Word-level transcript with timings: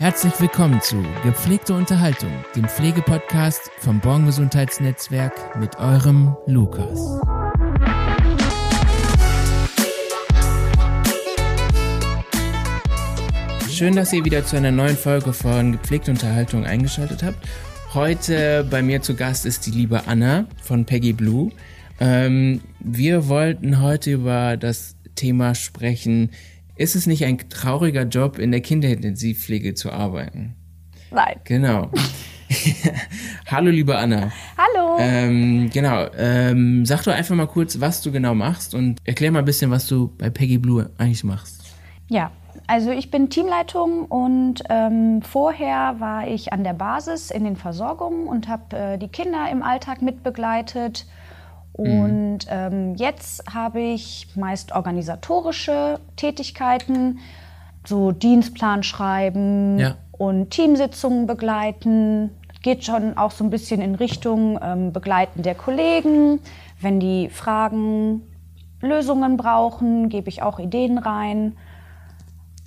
Herzlich 0.00 0.32
willkommen 0.40 0.80
zu 0.80 1.04
Gepflegte 1.24 1.74
Unterhaltung, 1.74 2.32
dem 2.56 2.64
Pflegepodcast 2.66 3.70
vom 3.80 4.00
Born 4.00 4.24
Gesundheitsnetzwerk 4.24 5.58
mit 5.60 5.76
eurem 5.76 6.34
Lukas. 6.46 7.20
Schön, 13.70 13.94
dass 13.94 14.10
ihr 14.14 14.24
wieder 14.24 14.42
zu 14.46 14.56
einer 14.56 14.70
neuen 14.70 14.96
Folge 14.96 15.34
von 15.34 15.72
Gepflegte 15.72 16.12
Unterhaltung 16.12 16.64
eingeschaltet 16.64 17.22
habt. 17.22 17.46
Heute 17.92 18.66
bei 18.70 18.80
mir 18.80 19.02
zu 19.02 19.14
Gast 19.14 19.44
ist 19.44 19.66
die 19.66 19.70
liebe 19.70 20.06
Anna 20.06 20.46
von 20.62 20.86
Peggy 20.86 21.12
Blue. 21.12 21.52
Ähm, 22.00 22.62
wir 22.78 23.28
wollten 23.28 23.82
heute 23.82 24.12
über 24.12 24.56
das 24.56 24.96
Thema 25.14 25.54
sprechen, 25.54 26.30
ist 26.80 26.96
es 26.96 27.06
nicht 27.06 27.26
ein 27.26 27.38
trauriger 27.50 28.04
Job, 28.04 28.38
in 28.38 28.52
der 28.52 28.62
Kinderintensivpflege 28.62 29.74
zu 29.74 29.92
arbeiten? 29.92 30.56
Nein. 31.10 31.38
Genau. 31.44 31.90
Hallo, 33.46 33.70
liebe 33.70 33.98
Anna. 33.98 34.32
Hallo. 34.56 34.96
Ähm, 34.98 35.68
genau. 35.70 36.06
Ähm, 36.16 36.86
sag 36.86 37.02
doch 37.02 37.12
einfach 37.12 37.34
mal 37.36 37.46
kurz, 37.46 37.80
was 37.80 38.00
du 38.00 38.10
genau 38.10 38.34
machst 38.34 38.74
und 38.74 38.96
erklär 39.04 39.30
mal 39.30 39.40
ein 39.40 39.44
bisschen, 39.44 39.70
was 39.70 39.86
du 39.88 40.14
bei 40.16 40.30
Peggy 40.30 40.56
Blue 40.56 40.90
eigentlich 40.96 41.22
machst. 41.22 41.62
Ja, 42.08 42.30
also 42.66 42.90
ich 42.92 43.10
bin 43.10 43.28
Teamleitung 43.28 44.06
und 44.06 44.62
ähm, 44.70 45.20
vorher 45.20 46.00
war 46.00 46.28
ich 46.28 46.54
an 46.54 46.64
der 46.64 46.72
Basis 46.72 47.30
in 47.30 47.44
den 47.44 47.56
Versorgungen 47.56 48.26
und 48.26 48.48
habe 48.48 48.76
äh, 48.76 48.98
die 48.98 49.08
Kinder 49.08 49.50
im 49.50 49.62
Alltag 49.62 50.00
mitbegleitet. 50.00 51.06
Und 51.80 52.40
ähm, 52.50 52.94
jetzt 52.96 53.42
habe 53.54 53.80
ich 53.80 54.28
meist 54.34 54.72
organisatorische 54.72 55.98
Tätigkeiten, 56.16 57.20
so 57.86 58.12
Dienstplan 58.12 58.82
schreiben 58.82 59.78
ja. 59.78 59.96
und 60.12 60.50
Teamsitzungen 60.50 61.26
begleiten. 61.26 62.32
Geht 62.60 62.84
schon 62.84 63.16
auch 63.16 63.30
so 63.30 63.44
ein 63.44 63.48
bisschen 63.48 63.80
in 63.80 63.94
Richtung 63.94 64.58
ähm, 64.62 64.92
Begleiten 64.92 65.42
der 65.42 65.54
Kollegen. 65.54 66.40
Wenn 66.82 67.00
die 67.00 67.30
Fragen 67.30 68.22
Lösungen 68.82 69.38
brauchen, 69.38 70.10
gebe 70.10 70.28
ich 70.28 70.42
auch 70.42 70.58
Ideen 70.58 70.98
rein. 70.98 71.56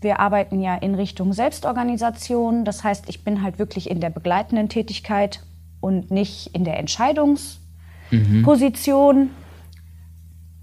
Wir 0.01 0.19
arbeiten 0.19 0.59
ja 0.59 0.73
in 0.73 0.95
Richtung 0.95 1.33
Selbstorganisation. 1.33 2.65
Das 2.65 2.83
heißt, 2.83 3.07
ich 3.09 3.23
bin 3.23 3.43
halt 3.43 3.59
wirklich 3.59 3.91
in 3.91 3.99
der 3.99 4.09
begleitenden 4.09 4.69
Tätigkeit 4.69 5.43
und 5.81 6.09
nicht 6.09 6.47
in 6.55 6.63
der 6.63 6.83
Entscheidungs- 6.83 7.59
mhm. 8.17 8.43
Position. 8.43 9.29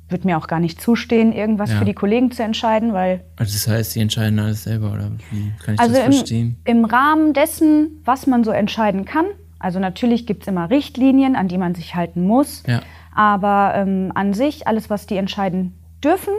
Würde 0.09 0.27
mir 0.27 0.39
auch 0.39 0.49
gar 0.49 0.59
nicht 0.59 0.81
zustehen, 0.81 1.33
irgendwas 1.33 1.71
ja. 1.71 1.79
für 1.79 1.85
die 1.85 1.95
Kollegen 1.95 2.33
zu 2.33 2.43
entscheiden, 2.43 2.93
weil. 2.93 3.23
Also 3.37 3.53
das 3.53 3.69
heißt, 3.69 3.95
die 3.95 4.01
entscheiden 4.01 4.39
alles 4.41 4.65
selber, 4.65 4.93
oder 4.93 5.13
wie 5.31 5.53
kann 5.65 5.75
ich 5.75 5.81
also 5.81 5.95
das 5.95 6.03
verstehen? 6.03 6.57
Im, 6.65 6.79
Im 6.79 6.85
Rahmen 6.85 7.33
dessen, 7.33 8.01
was 8.05 8.27
man 8.27 8.43
so 8.43 8.51
entscheiden 8.51 9.05
kann. 9.05 9.27
Also 9.61 9.79
natürlich 9.79 10.27
gibt 10.27 10.43
es 10.43 10.49
immer 10.49 10.71
Richtlinien, 10.71 11.37
an 11.37 11.47
die 11.47 11.59
man 11.59 11.75
sich 11.75 11.95
halten 11.95 12.27
muss. 12.27 12.65
Ja. 12.67 12.81
Aber 13.15 13.75
ähm, 13.77 14.11
an 14.15 14.33
sich, 14.35 14.67
alles, 14.67 14.91
was 14.91 15.07
die 15.07 15.17
entscheiden 15.17 15.75
dürfen, 16.03 16.33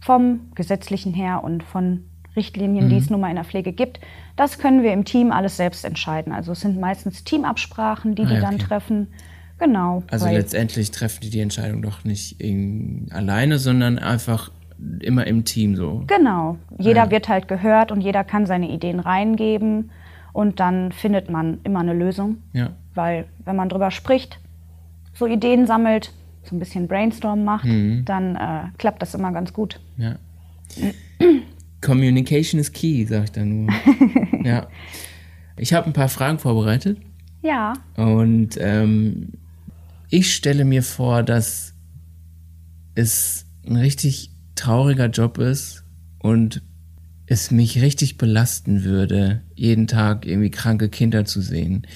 vom 0.00 0.52
gesetzlichen 0.54 1.12
her 1.12 1.44
und 1.44 1.62
von 1.62 2.04
Richtlinien, 2.36 2.86
mhm. 2.86 2.90
die 2.90 2.96
es 2.96 3.10
nun 3.10 3.20
mal 3.20 3.28
in 3.28 3.36
der 3.36 3.44
Pflege 3.44 3.72
gibt, 3.72 4.00
das 4.36 4.58
können 4.58 4.82
wir 4.82 4.92
im 4.92 5.04
Team 5.04 5.32
alles 5.32 5.56
selbst 5.56 5.84
entscheiden. 5.84 6.32
Also 6.32 6.52
es 6.52 6.60
sind 6.60 6.78
meistens 6.78 7.24
Teamabsprachen, 7.24 8.14
die 8.14 8.22
ah, 8.22 8.26
die 8.26 8.32
okay. 8.34 8.42
dann 8.42 8.58
treffen. 8.58 9.08
Genau. 9.60 10.02
Also 10.10 10.26
letztendlich 10.26 10.90
treffen 10.90 11.20
die 11.22 11.30
die 11.30 11.40
Entscheidung 11.40 11.82
doch 11.82 12.04
nicht 12.04 12.36
alleine, 13.10 13.58
sondern 13.58 13.98
einfach 13.98 14.50
immer 15.00 15.26
im 15.26 15.44
Team 15.44 15.76
so. 15.76 16.04
Genau. 16.06 16.56
Jeder 16.78 17.04
ja. 17.04 17.10
wird 17.10 17.28
halt 17.28 17.46
gehört 17.46 17.92
und 17.92 18.00
jeder 18.00 18.24
kann 18.24 18.46
seine 18.46 18.70
Ideen 18.70 18.98
reingeben 19.00 19.90
und 20.32 20.60
dann 20.60 20.92
findet 20.92 21.30
man 21.30 21.58
immer 21.64 21.80
eine 21.80 21.92
Lösung. 21.92 22.38
Ja. 22.54 22.70
Weil 22.94 23.26
wenn 23.44 23.56
man 23.56 23.68
drüber 23.68 23.90
spricht, 23.90 24.40
so 25.12 25.26
Ideen 25.26 25.66
sammelt, 25.66 26.12
so 26.42 26.56
ein 26.56 26.58
bisschen 26.58 26.88
Brainstorm 26.88 27.44
macht, 27.44 27.66
mhm. 27.66 28.04
dann 28.06 28.36
äh, 28.36 28.62
klappt 28.78 29.02
das 29.02 29.14
immer 29.14 29.32
ganz 29.32 29.52
gut. 29.52 29.78
Ja. 29.98 30.16
Communication 31.82 32.60
is 32.60 32.72
key, 32.72 33.04
sag 33.04 33.24
ich 33.24 33.32
dann 33.32 33.66
nur. 33.66 33.74
ja. 34.44 34.66
Ich 35.56 35.74
habe 35.74 35.86
ein 35.86 35.92
paar 35.92 36.08
Fragen 36.08 36.38
vorbereitet. 36.38 36.98
Ja. 37.42 37.74
Und 37.96 38.56
ähm, 38.58 39.32
ich 40.10 40.34
stelle 40.34 40.64
mir 40.64 40.82
vor, 40.82 41.22
dass 41.22 41.74
es 42.94 43.46
ein 43.64 43.76
richtig 43.76 44.32
trauriger 44.56 45.06
Job 45.06 45.38
ist 45.38 45.84
und 46.18 46.62
es 47.26 47.52
mich 47.52 47.80
richtig 47.80 48.18
belasten 48.18 48.82
würde, 48.82 49.42
jeden 49.54 49.86
Tag 49.86 50.26
irgendwie 50.26 50.50
kranke 50.50 50.88
Kinder 50.88 51.24
zu 51.24 51.40
sehen. 51.40 51.86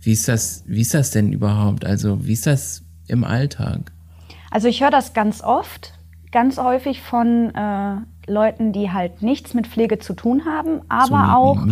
Wie 0.00 0.12
ist 0.12 0.28
das, 0.28 0.64
wie 0.66 0.82
ist 0.82 0.92
das 0.92 1.10
denn 1.10 1.32
überhaupt? 1.32 1.86
Also, 1.86 2.26
wie 2.26 2.34
ist 2.34 2.46
das 2.46 2.82
im 3.08 3.24
Alltag? 3.24 3.92
Also, 4.50 4.68
ich 4.68 4.82
höre 4.82 4.90
das 4.90 5.14
ganz 5.14 5.42
oft, 5.42 5.94
ganz 6.30 6.58
häufig 6.58 7.00
von 7.00 7.54
äh, 7.54 7.96
Leuten, 8.30 8.72
die 8.74 8.90
halt 8.90 9.22
nichts 9.22 9.54
mit 9.54 9.66
Pflege 9.66 9.98
zu 9.98 10.12
tun 10.12 10.44
haben, 10.44 10.82
aber 10.90 11.06
so 11.06 11.14
auch 11.14 11.66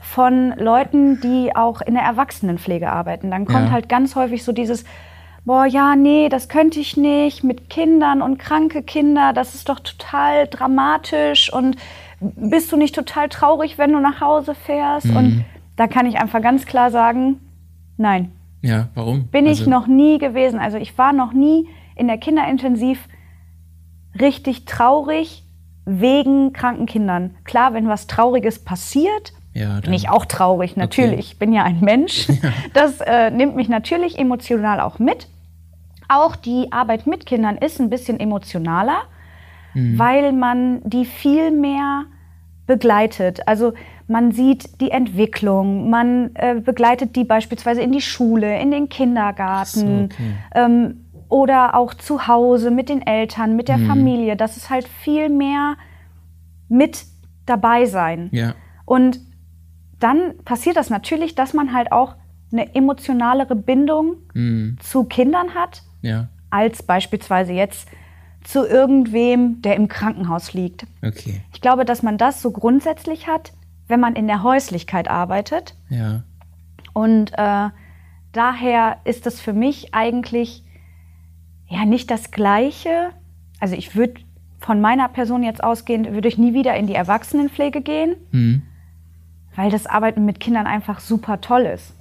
von 0.00 0.52
Leuten, 0.58 1.20
die 1.20 1.54
auch 1.54 1.80
in 1.80 1.94
der 1.94 2.02
Erwachsenenpflege 2.02 2.90
arbeiten. 2.90 3.30
Dann 3.30 3.46
kommt 3.46 3.66
ja. 3.66 3.70
halt 3.70 3.88
ganz 3.88 4.16
häufig 4.16 4.42
so 4.42 4.52
dieses, 4.52 4.84
boah, 5.44 5.66
ja, 5.66 5.96
nee, 5.96 6.28
das 6.28 6.48
könnte 6.48 6.80
ich 6.80 6.96
nicht 6.96 7.44
mit 7.44 7.68
Kindern 7.68 8.22
und 8.22 8.38
kranke 8.38 8.82
Kinder, 8.82 9.32
das 9.32 9.54
ist 9.54 9.68
doch 9.68 9.80
total 9.80 10.46
dramatisch 10.46 11.52
und 11.52 11.76
bist 12.20 12.70
du 12.70 12.76
nicht 12.76 12.94
total 12.94 13.28
traurig, 13.28 13.78
wenn 13.78 13.92
du 13.92 13.98
nach 13.98 14.20
Hause 14.20 14.54
fährst? 14.54 15.06
Mhm. 15.06 15.16
Und 15.16 15.44
da 15.76 15.88
kann 15.88 16.06
ich 16.06 16.18
einfach 16.18 16.40
ganz 16.40 16.66
klar 16.66 16.90
sagen, 16.90 17.40
nein. 17.96 18.30
Ja, 18.60 18.88
warum? 18.94 19.26
Bin 19.26 19.48
also 19.48 19.62
ich 19.62 19.68
noch 19.68 19.88
nie 19.88 20.18
gewesen. 20.18 20.60
Also 20.60 20.78
ich 20.78 20.96
war 20.96 21.12
noch 21.12 21.32
nie 21.32 21.68
in 21.96 22.06
der 22.06 22.18
Kinderintensiv 22.18 23.08
richtig 24.20 24.66
traurig 24.66 25.44
wegen 25.84 26.52
kranken 26.52 26.86
Kindern. 26.86 27.34
Klar, 27.42 27.74
wenn 27.74 27.88
was 27.88 28.06
Trauriges 28.06 28.64
passiert, 28.64 29.32
ja, 29.54 29.80
bin 29.80 29.92
ich 29.92 30.08
auch 30.08 30.24
traurig, 30.24 30.76
natürlich. 30.76 31.12
Okay. 31.12 31.20
Ich 31.20 31.38
bin 31.38 31.52
ja 31.52 31.64
ein 31.64 31.80
Mensch. 31.80 32.28
Ja. 32.42 32.52
Das 32.72 33.00
äh, 33.00 33.30
nimmt 33.30 33.54
mich 33.54 33.68
natürlich 33.68 34.18
emotional 34.18 34.80
auch 34.80 34.98
mit. 34.98 35.28
Auch 36.12 36.36
die 36.36 36.70
Arbeit 36.70 37.06
mit 37.06 37.24
Kindern 37.24 37.56
ist 37.56 37.80
ein 37.80 37.88
bisschen 37.88 38.20
emotionaler, 38.20 39.02
mhm. 39.72 39.98
weil 39.98 40.32
man 40.32 40.82
die 40.84 41.06
viel 41.06 41.50
mehr 41.50 42.04
begleitet. 42.66 43.46
Also 43.48 43.72
man 44.08 44.32
sieht 44.32 44.80
die 44.80 44.90
Entwicklung, 44.90 45.88
man 45.88 46.30
äh, 46.34 46.60
begleitet 46.60 47.16
die 47.16 47.24
beispielsweise 47.24 47.80
in 47.80 47.92
die 47.92 48.02
Schule, 48.02 48.60
in 48.60 48.70
den 48.70 48.88
Kindergarten 48.88 49.80
so, 49.80 50.04
okay. 50.04 50.34
ähm, 50.54 51.06
oder 51.28 51.74
auch 51.74 51.94
zu 51.94 52.26
Hause 52.26 52.70
mit 52.70 52.90
den 52.90 53.00
Eltern, 53.06 53.56
mit 53.56 53.68
der 53.68 53.78
mhm. 53.78 53.86
Familie. 53.86 54.36
Das 54.36 54.58
ist 54.58 54.68
halt 54.68 54.86
viel 54.86 55.30
mehr 55.30 55.76
mit 56.68 57.06
dabei 57.46 57.86
sein. 57.86 58.28
Ja. 58.32 58.54
Und 58.84 59.18
dann 59.98 60.34
passiert 60.44 60.76
das 60.76 60.90
natürlich, 60.90 61.34
dass 61.34 61.54
man 61.54 61.72
halt 61.72 61.90
auch 61.90 62.16
eine 62.52 62.74
emotionalere 62.74 63.56
Bindung 63.56 64.16
mhm. 64.34 64.76
zu 64.80 65.04
Kindern 65.04 65.54
hat, 65.54 65.82
ja. 66.02 66.28
als 66.50 66.82
beispielsweise 66.82 67.52
jetzt 67.52 67.88
zu 68.44 68.66
irgendwem, 68.66 69.62
der 69.62 69.76
im 69.76 69.88
Krankenhaus 69.88 70.52
liegt. 70.52 70.86
Okay. 71.02 71.40
Ich 71.52 71.60
glaube, 71.60 71.84
dass 71.84 72.02
man 72.02 72.18
das 72.18 72.42
so 72.42 72.50
grundsätzlich 72.50 73.26
hat, 73.26 73.52
wenn 73.88 74.00
man 74.00 74.16
in 74.16 74.26
der 74.26 74.42
Häuslichkeit 74.42 75.08
arbeitet. 75.08 75.76
Ja. 75.88 76.24
Und 76.92 77.32
äh, 77.38 77.70
daher 78.32 78.98
ist 79.04 79.26
das 79.26 79.40
für 79.40 79.52
mich 79.52 79.94
eigentlich 79.94 80.64
ja 81.68 81.84
nicht 81.84 82.10
das 82.10 82.30
Gleiche. 82.30 83.10
Also 83.60 83.76
ich 83.76 83.94
würde 83.94 84.20
von 84.58 84.80
meiner 84.80 85.08
Person 85.08 85.42
jetzt 85.42 85.62
ausgehend, 85.62 86.12
würde 86.12 86.28
ich 86.28 86.36
nie 86.36 86.52
wieder 86.52 86.76
in 86.76 86.86
die 86.86 86.94
Erwachsenenpflege 86.94 87.80
gehen. 87.80 88.16
Mhm 88.32 88.62
weil 89.54 89.70
das 89.70 89.86
Arbeiten 89.86 90.24
mit 90.24 90.40
Kindern 90.40 90.66
einfach 90.66 91.00
super 91.00 91.40
toll 91.40 91.62
ist. 91.62 91.94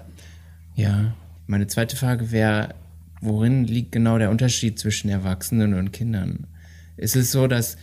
Ja, 0.75 1.13
meine 1.47 1.67
zweite 1.67 1.95
Frage 1.95 2.31
wäre, 2.31 2.73
worin 3.21 3.65
liegt 3.65 3.91
genau 3.91 4.17
der 4.17 4.29
Unterschied 4.29 4.79
zwischen 4.79 5.09
Erwachsenen 5.09 5.73
und 5.75 5.91
Kindern? 5.93 6.47
Ist 6.97 7.15
es 7.15 7.31
so, 7.31 7.47
dass 7.47 7.77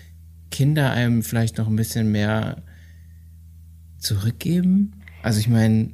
Kinder 0.51 0.91
einem 0.91 1.23
vielleicht 1.23 1.59
noch 1.59 1.69
ein 1.69 1.77
bisschen 1.77 2.13
mehr 2.13 2.63
zurückgeben? 3.99 4.93
Also 5.23 5.41
ich 5.41 5.49
meine, 5.49 5.91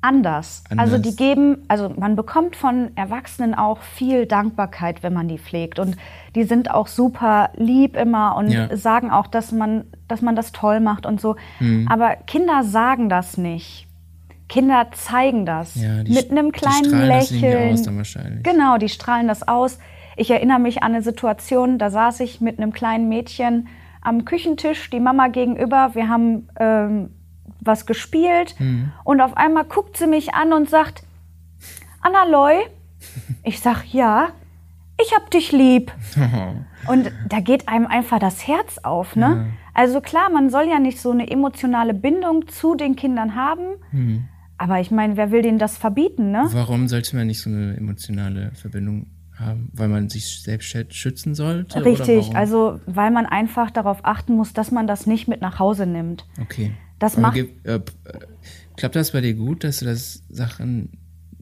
anders. 0.00 0.62
anders. 0.68 0.92
Also 0.92 0.98
die 0.98 1.16
geben, 1.16 1.64
also 1.68 1.88
man 1.88 2.16
bekommt 2.16 2.56
von 2.56 2.96
Erwachsenen 2.96 3.54
auch 3.54 3.82
viel 3.82 4.26
Dankbarkeit, 4.26 5.02
wenn 5.02 5.12
man 5.12 5.28
die 5.28 5.38
pflegt. 5.38 5.78
Und 5.78 5.96
die 6.34 6.44
sind 6.44 6.70
auch 6.70 6.86
super 6.86 7.50
lieb 7.56 7.96
immer 7.96 8.36
und 8.36 8.48
ja. 8.50 8.76
sagen 8.76 9.10
auch, 9.10 9.26
dass 9.26 9.52
man, 9.52 9.84
dass 10.06 10.22
man 10.22 10.36
das 10.36 10.52
toll 10.52 10.80
macht 10.80 11.06
und 11.06 11.20
so. 11.20 11.36
Mhm. 11.60 11.88
Aber 11.88 12.16
Kinder 12.26 12.62
sagen 12.64 13.08
das 13.08 13.38
nicht. 13.38 13.87
Kinder 14.48 14.88
zeigen 14.92 15.44
das 15.44 15.74
ja, 15.74 16.02
die, 16.02 16.12
mit 16.12 16.30
einem 16.30 16.52
kleinen 16.52 16.84
die 16.84 16.96
Lächeln. 16.96 17.70
Das 17.70 17.80
aus 17.80 17.86
dann 17.86 17.96
wahrscheinlich. 17.98 18.42
Genau, 18.42 18.78
die 18.78 18.88
strahlen 18.88 19.28
das 19.28 19.46
aus. 19.46 19.78
Ich 20.16 20.30
erinnere 20.30 20.58
mich 20.58 20.82
an 20.82 20.94
eine 20.94 21.02
Situation, 21.02 21.78
da 21.78 21.90
saß 21.90 22.20
ich 22.20 22.40
mit 22.40 22.58
einem 22.58 22.72
kleinen 22.72 23.08
Mädchen 23.08 23.68
am 24.00 24.24
Küchentisch, 24.24 24.90
die 24.90 25.00
Mama 25.00 25.28
gegenüber. 25.28 25.90
Wir 25.94 26.08
haben 26.08 26.48
ähm, 26.58 27.10
was 27.60 27.86
gespielt 27.86 28.54
mhm. 28.58 28.92
und 29.04 29.20
auf 29.20 29.36
einmal 29.36 29.64
guckt 29.64 29.96
sie 29.96 30.06
mich 30.06 30.34
an 30.34 30.52
und 30.52 30.70
sagt, 30.70 31.02
Anna 32.00 32.24
Loy, 32.24 32.56
ich 33.42 33.60
sag 33.60 33.84
ja, 33.92 34.28
ich 35.00 35.14
hab 35.14 35.30
dich 35.30 35.52
lieb. 35.52 35.92
und 36.88 37.12
da 37.28 37.40
geht 37.40 37.68
einem 37.68 37.86
einfach 37.86 38.18
das 38.18 38.46
Herz 38.46 38.78
auf, 38.78 39.14
ne? 39.14 39.26
Ja. 39.26 39.44
Also 39.74 40.00
klar, 40.00 40.30
man 40.30 40.50
soll 40.50 40.68
ja 40.68 40.80
nicht 40.80 41.00
so 41.00 41.12
eine 41.12 41.30
emotionale 41.30 41.94
Bindung 41.94 42.48
zu 42.48 42.74
den 42.74 42.96
Kindern 42.96 43.36
haben. 43.36 43.76
Mhm. 43.92 44.28
Aber 44.58 44.80
ich 44.80 44.90
meine, 44.90 45.16
wer 45.16 45.30
will 45.30 45.42
denen 45.42 45.58
das 45.58 45.78
verbieten, 45.78 46.32
ne? 46.32 46.48
Warum 46.50 46.88
sollte 46.88 47.16
man 47.16 47.28
nicht 47.28 47.40
so 47.40 47.48
eine 47.48 47.76
emotionale 47.76 48.50
Verbindung 48.54 49.06
haben? 49.38 49.70
Weil 49.72 49.88
man 49.88 50.08
sich 50.08 50.42
selbst 50.42 50.66
schützen 50.94 51.34
sollte? 51.36 51.84
Richtig, 51.84 52.34
also 52.34 52.80
weil 52.86 53.12
man 53.12 53.24
einfach 53.24 53.70
darauf 53.70 54.00
achten 54.02 54.34
muss, 54.34 54.52
dass 54.52 54.72
man 54.72 54.88
das 54.88 55.06
nicht 55.06 55.28
mit 55.28 55.40
nach 55.40 55.60
Hause 55.60 55.86
nimmt. 55.86 56.26
Okay. 56.40 56.72
Das 56.98 57.16
macht. 57.16 57.36
Äh, 57.36 57.46
äh, 57.62 57.80
klappt 58.76 58.96
das 58.96 59.12
bei 59.12 59.20
dir 59.20 59.34
gut, 59.34 59.62
dass 59.62 59.78
du 59.78 59.84
das 59.84 60.24
Sachen 60.28 60.90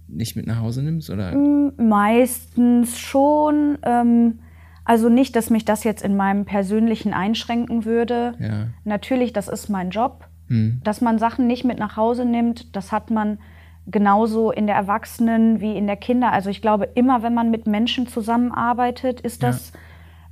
nicht 0.09 0.37
mit 0.37 0.47
nach 0.47 0.61
Hause 0.61 0.83
nimmst? 0.83 1.09
Oder? 1.09 1.35
Mm, 1.35 1.73
meistens 1.79 2.99
schon. 2.99 3.79
Ähm, 3.83 4.41
also 4.85 5.09
nicht, 5.09 5.35
dass 5.35 5.51
mich 5.51 5.65
das 5.65 5.85
jetzt 5.85 6.03
in 6.03 6.17
meinem 6.17 6.45
persönlichen 6.45 7.13
einschränken 7.13 7.85
würde. 7.85 8.35
Ja. 8.39 8.69
Natürlich, 8.85 9.33
das 9.33 9.49
ist 9.49 9.69
mein 9.69 9.91
Job. 9.91 10.29
Hm. 10.49 10.81
Dass 10.85 11.01
man 11.01 11.19
Sachen 11.19 11.47
nicht 11.47 11.65
mit 11.65 11.79
nach 11.79 11.97
Hause 11.97 12.25
nimmt, 12.25 12.75
das 12.77 12.93
hat 12.93 13.11
man 13.11 13.39
genauso 13.87 14.51
in 14.51 14.67
der 14.67 14.77
Erwachsenen 14.77 15.61
wie 15.61 15.77
in 15.77 15.87
der 15.87 15.97
Kinder. 15.97 16.33
Also 16.33 16.51
ich 16.51 16.61
glaube, 16.61 16.89
immer 16.95 17.23
wenn 17.23 17.35
man 17.35 17.51
mit 17.51 17.67
Menschen 17.67 18.07
zusammenarbeitet, 18.07 19.21
ist 19.21 19.43
das 19.43 19.73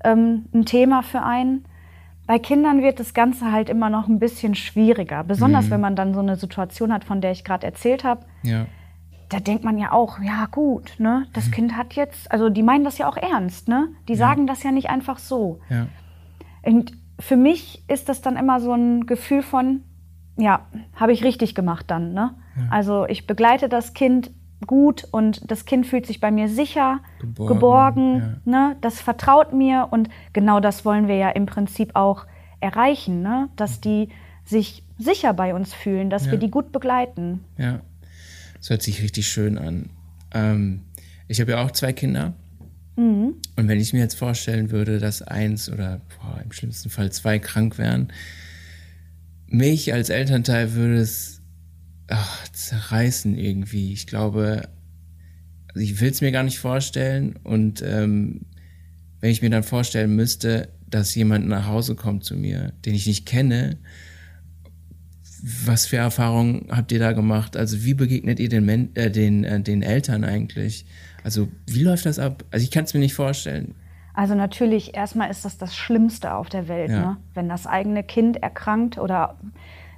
ja. 0.04 0.12
ähm, 0.12 0.46
ein 0.52 0.64
Thema 0.64 1.02
für 1.02 1.22
einen. 1.22 1.64
Bei 2.26 2.38
Kindern 2.38 2.82
wird 2.82 3.00
das 3.00 3.14
Ganze 3.14 3.52
halt 3.52 3.68
immer 3.68 3.90
noch 3.90 4.08
ein 4.08 4.18
bisschen 4.18 4.54
schwieriger, 4.54 5.24
besonders 5.24 5.66
mhm. 5.66 5.70
wenn 5.70 5.80
man 5.80 5.96
dann 5.96 6.14
so 6.14 6.20
eine 6.20 6.36
Situation 6.36 6.92
hat, 6.92 7.04
von 7.04 7.20
der 7.20 7.32
ich 7.32 7.44
gerade 7.44 7.66
erzählt 7.66 8.02
habe. 8.02 8.24
Ja. 8.42 8.66
Da 9.28 9.40
denkt 9.40 9.64
man 9.64 9.78
ja 9.78 9.92
auch, 9.92 10.20
ja 10.20 10.46
gut, 10.50 10.94
ne, 10.98 11.26
das 11.32 11.46
mhm. 11.48 11.50
Kind 11.50 11.76
hat 11.76 11.94
jetzt, 11.94 12.30
also 12.30 12.50
die 12.50 12.62
meinen 12.62 12.84
das 12.84 12.98
ja 12.98 13.08
auch 13.08 13.16
ernst, 13.16 13.68
ne? 13.68 13.88
Die 14.08 14.12
ja. 14.12 14.18
sagen 14.18 14.46
das 14.46 14.62
ja 14.62 14.70
nicht 14.70 14.90
einfach 14.90 15.18
so. 15.18 15.60
Und 16.62 16.92
für 17.20 17.36
mich 17.36 17.82
ist 17.88 18.08
das 18.08 18.22
dann 18.22 18.36
immer 18.36 18.60
so 18.60 18.72
ein 18.72 19.06
Gefühl 19.06 19.42
von, 19.42 19.82
ja, 20.36 20.66
habe 20.94 21.12
ich 21.12 21.24
richtig 21.24 21.54
gemacht 21.54 21.86
dann. 21.88 22.12
Ne? 22.12 22.34
Ja. 22.56 22.62
Also 22.70 23.06
ich 23.06 23.26
begleite 23.26 23.68
das 23.68 23.94
Kind 23.94 24.30
gut 24.66 25.06
und 25.10 25.50
das 25.50 25.64
Kind 25.64 25.86
fühlt 25.86 26.06
sich 26.06 26.20
bei 26.20 26.30
mir 26.30 26.48
sicher, 26.48 27.00
geborgen. 27.20 27.54
geborgen 27.54 28.40
ja. 28.44 28.50
ne? 28.50 28.76
Das 28.80 29.00
vertraut 29.00 29.52
mir 29.52 29.88
und 29.90 30.08
genau 30.32 30.60
das 30.60 30.84
wollen 30.84 31.08
wir 31.08 31.16
ja 31.16 31.30
im 31.30 31.46
Prinzip 31.46 31.90
auch 31.94 32.26
erreichen, 32.60 33.22
ne? 33.22 33.48
dass 33.56 33.80
die 33.80 34.08
sich 34.44 34.82
sicher 34.98 35.32
bei 35.34 35.54
uns 35.54 35.74
fühlen, 35.74 36.10
dass 36.10 36.26
ja. 36.26 36.32
wir 36.32 36.38
die 36.38 36.50
gut 36.50 36.72
begleiten. 36.72 37.44
Ja, 37.58 37.80
das 38.58 38.70
hört 38.70 38.82
sich 38.82 39.02
richtig 39.02 39.28
schön 39.28 39.58
an. 39.58 39.90
Ähm, 40.32 40.82
ich 41.28 41.40
habe 41.40 41.52
ja 41.52 41.64
auch 41.64 41.70
zwei 41.70 41.92
Kinder. 41.92 42.32
Mhm. 42.96 43.34
Und 43.56 43.68
wenn 43.68 43.80
ich 43.80 43.92
mir 43.92 44.00
jetzt 44.00 44.14
vorstellen 44.14 44.70
würde, 44.70 44.98
dass 44.98 45.22
eins 45.22 45.70
oder 45.70 46.00
boah, 46.16 46.40
im 46.42 46.52
schlimmsten 46.52 46.90
Fall 46.90 47.10
zwei 47.10 47.38
krank 47.38 47.78
wären, 47.78 48.12
mich 49.46 49.92
als 49.92 50.08
Elternteil 50.08 50.74
würde 50.74 50.96
es 50.96 51.42
ach, 52.08 52.48
zerreißen 52.48 53.36
irgendwie. 53.36 53.92
Ich 53.92 54.06
glaube, 54.06 54.68
also 55.68 55.80
ich 55.80 56.00
will 56.00 56.10
es 56.10 56.20
mir 56.20 56.32
gar 56.32 56.42
nicht 56.42 56.58
vorstellen. 56.58 57.36
Und 57.42 57.82
ähm, 57.82 58.46
wenn 59.20 59.30
ich 59.30 59.42
mir 59.42 59.50
dann 59.50 59.62
vorstellen 59.62 60.14
müsste, 60.14 60.68
dass 60.88 61.14
jemand 61.14 61.48
nach 61.48 61.66
Hause 61.66 61.94
kommt 61.94 62.24
zu 62.24 62.36
mir, 62.36 62.72
den 62.84 62.94
ich 62.94 63.06
nicht 63.06 63.26
kenne, 63.26 63.78
was 65.66 65.86
für 65.86 65.96
Erfahrungen 65.96 66.68
habt 66.70 66.90
ihr 66.92 66.98
da 66.98 67.12
gemacht? 67.12 67.56
Also 67.56 67.84
wie 67.84 67.94
begegnet 67.94 68.40
ihr 68.40 68.48
den, 68.48 68.64
Men 68.64 68.94
äh, 68.94 69.10
den, 69.10 69.44
äh, 69.44 69.60
den 69.60 69.82
Eltern 69.82 70.24
eigentlich? 70.24 70.86
Also 71.22 71.48
wie 71.66 71.82
läuft 71.82 72.06
das 72.06 72.18
ab? 72.18 72.44
Also 72.50 72.64
ich 72.64 72.70
kann 72.70 72.84
es 72.84 72.94
mir 72.94 73.00
nicht 73.00 73.14
vorstellen. 73.14 73.74
Also 74.14 74.36
natürlich, 74.36 74.94
erstmal 74.94 75.28
ist 75.30 75.44
das 75.44 75.58
das 75.58 75.76
Schlimmste 75.76 76.34
auf 76.34 76.48
der 76.48 76.68
Welt. 76.68 76.90
Ja. 76.90 76.98
Ne? 77.00 77.16
Wenn 77.34 77.48
das 77.48 77.66
eigene 77.66 78.04
Kind 78.04 78.42
erkrankt 78.42 78.96
oder 78.96 79.36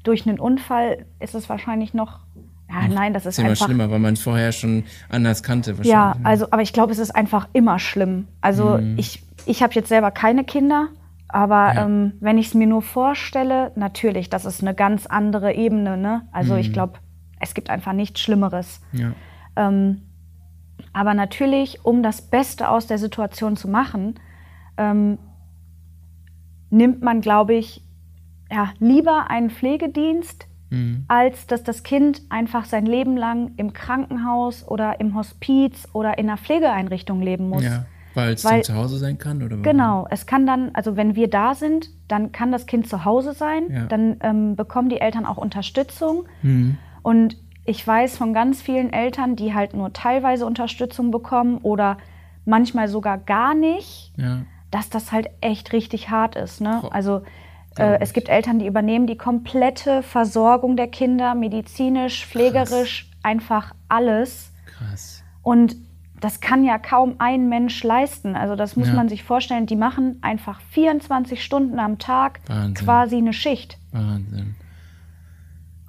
durch 0.02 0.26
einen 0.26 0.40
Unfall, 0.40 1.04
ist 1.20 1.34
es 1.34 1.48
wahrscheinlich 1.48 1.92
noch. 1.92 2.20
Ja, 2.68 2.88
nein, 2.88 3.12
das 3.12 3.26
ist, 3.26 3.34
ist 3.34 3.38
immer 3.38 3.50
einfach 3.50 3.66
schlimmer, 3.66 3.90
weil 3.90 3.98
man 4.00 4.16
vorher 4.16 4.50
schon 4.52 4.84
anders 5.08 5.42
kannte. 5.42 5.76
Ja, 5.82 6.14
ne? 6.14 6.20
also, 6.24 6.46
aber 6.50 6.62
ich 6.62 6.72
glaube, 6.72 6.92
es 6.92 6.98
ist 6.98 7.14
einfach 7.14 7.48
immer 7.52 7.78
schlimm. 7.78 8.26
Also 8.40 8.78
mhm. 8.78 8.98
ich, 8.98 9.22
ich 9.44 9.62
habe 9.62 9.74
jetzt 9.74 9.88
selber 9.88 10.10
keine 10.10 10.44
Kinder, 10.44 10.88
aber 11.28 11.74
ja. 11.74 11.84
ähm, 11.84 12.14
wenn 12.20 12.38
ich 12.38 12.48
es 12.48 12.54
mir 12.54 12.66
nur 12.66 12.82
vorstelle, 12.82 13.72
natürlich, 13.76 14.30
das 14.30 14.46
ist 14.46 14.62
eine 14.62 14.74
ganz 14.74 15.06
andere 15.06 15.54
Ebene. 15.54 15.96
Ne? 15.96 16.22
Also 16.32 16.54
mhm. 16.54 16.60
ich 16.60 16.72
glaube, 16.72 16.98
es 17.38 17.54
gibt 17.54 17.68
einfach 17.68 17.92
nichts 17.92 18.20
Schlimmeres. 18.20 18.80
Ja. 18.92 19.12
Ähm, 19.56 20.02
aber 20.96 21.12
natürlich, 21.12 21.84
um 21.84 22.02
das 22.02 22.22
Beste 22.22 22.70
aus 22.70 22.86
der 22.86 22.96
Situation 22.96 23.54
zu 23.54 23.68
machen, 23.68 24.14
ähm, 24.78 25.18
nimmt 26.70 27.02
man, 27.02 27.20
glaube 27.20 27.52
ich, 27.52 27.82
ja, 28.50 28.72
lieber 28.78 29.28
einen 29.28 29.50
Pflegedienst, 29.50 30.46
mhm. 30.70 31.04
als 31.06 31.46
dass 31.46 31.62
das 31.62 31.82
Kind 31.82 32.22
einfach 32.30 32.64
sein 32.64 32.86
Leben 32.86 33.18
lang 33.18 33.50
im 33.58 33.74
Krankenhaus 33.74 34.66
oder 34.66 34.98
im 34.98 35.14
Hospiz 35.14 35.86
oder 35.92 36.16
in 36.16 36.30
einer 36.30 36.38
Pflegeeinrichtung 36.38 37.20
leben 37.20 37.50
muss. 37.50 37.62
Ja, 37.62 37.84
weil 38.14 38.32
es 38.32 38.40
dann 38.40 38.62
zu 38.62 38.74
Hause 38.74 38.96
sein 38.96 39.18
kann? 39.18 39.42
Oder 39.42 39.58
genau, 39.58 40.06
es 40.08 40.24
kann 40.24 40.46
dann, 40.46 40.70
also 40.72 40.96
wenn 40.96 41.14
wir 41.14 41.28
da 41.28 41.54
sind, 41.54 41.90
dann 42.08 42.32
kann 42.32 42.52
das 42.52 42.64
Kind 42.64 42.88
zu 42.88 43.04
Hause 43.04 43.34
sein, 43.34 43.64
ja. 43.70 43.84
dann 43.84 44.16
ähm, 44.22 44.56
bekommen 44.56 44.88
die 44.88 45.02
Eltern 45.02 45.26
auch 45.26 45.36
Unterstützung. 45.36 46.24
Mhm. 46.40 46.78
Und 47.02 47.36
ich 47.66 47.86
weiß 47.86 48.16
von 48.16 48.32
ganz 48.32 48.62
vielen 48.62 48.92
Eltern, 48.92 49.36
die 49.36 49.54
halt 49.54 49.74
nur 49.74 49.92
teilweise 49.92 50.46
Unterstützung 50.46 51.10
bekommen 51.10 51.58
oder 51.58 51.98
manchmal 52.44 52.88
sogar 52.88 53.18
gar 53.18 53.54
nicht, 53.54 54.12
ja. 54.16 54.42
dass 54.70 54.88
das 54.88 55.12
halt 55.12 55.28
echt 55.40 55.72
richtig 55.72 56.10
hart 56.10 56.36
ist. 56.36 56.60
Ne? 56.60 56.82
Also 56.90 57.22
äh, 57.76 57.98
es 58.00 58.12
gibt 58.12 58.28
Eltern, 58.28 58.58
die 58.58 58.66
übernehmen 58.66 59.06
die 59.06 59.16
komplette 59.16 60.02
Versorgung 60.02 60.76
der 60.76 60.88
Kinder, 60.88 61.34
medizinisch, 61.34 62.24
pflegerisch, 62.26 63.10
Krass. 63.10 63.24
einfach 63.24 63.74
alles. 63.88 64.52
Krass. 64.66 65.24
Und 65.42 65.76
das 66.20 66.40
kann 66.40 66.64
ja 66.64 66.78
kaum 66.78 67.16
ein 67.18 67.48
Mensch 67.48 67.82
leisten. 67.82 68.36
Also 68.36 68.56
das 68.56 68.76
muss 68.76 68.88
ja. 68.88 68.94
man 68.94 69.08
sich 69.08 69.22
vorstellen. 69.22 69.66
Die 69.66 69.76
machen 69.76 70.18
einfach 70.22 70.60
24 70.70 71.44
Stunden 71.44 71.78
am 71.78 71.98
Tag 71.98 72.40
Wahnsinn. 72.46 72.74
quasi 72.74 73.16
eine 73.16 73.32
Schicht. 73.32 73.78
Wahnsinn. 73.92 74.54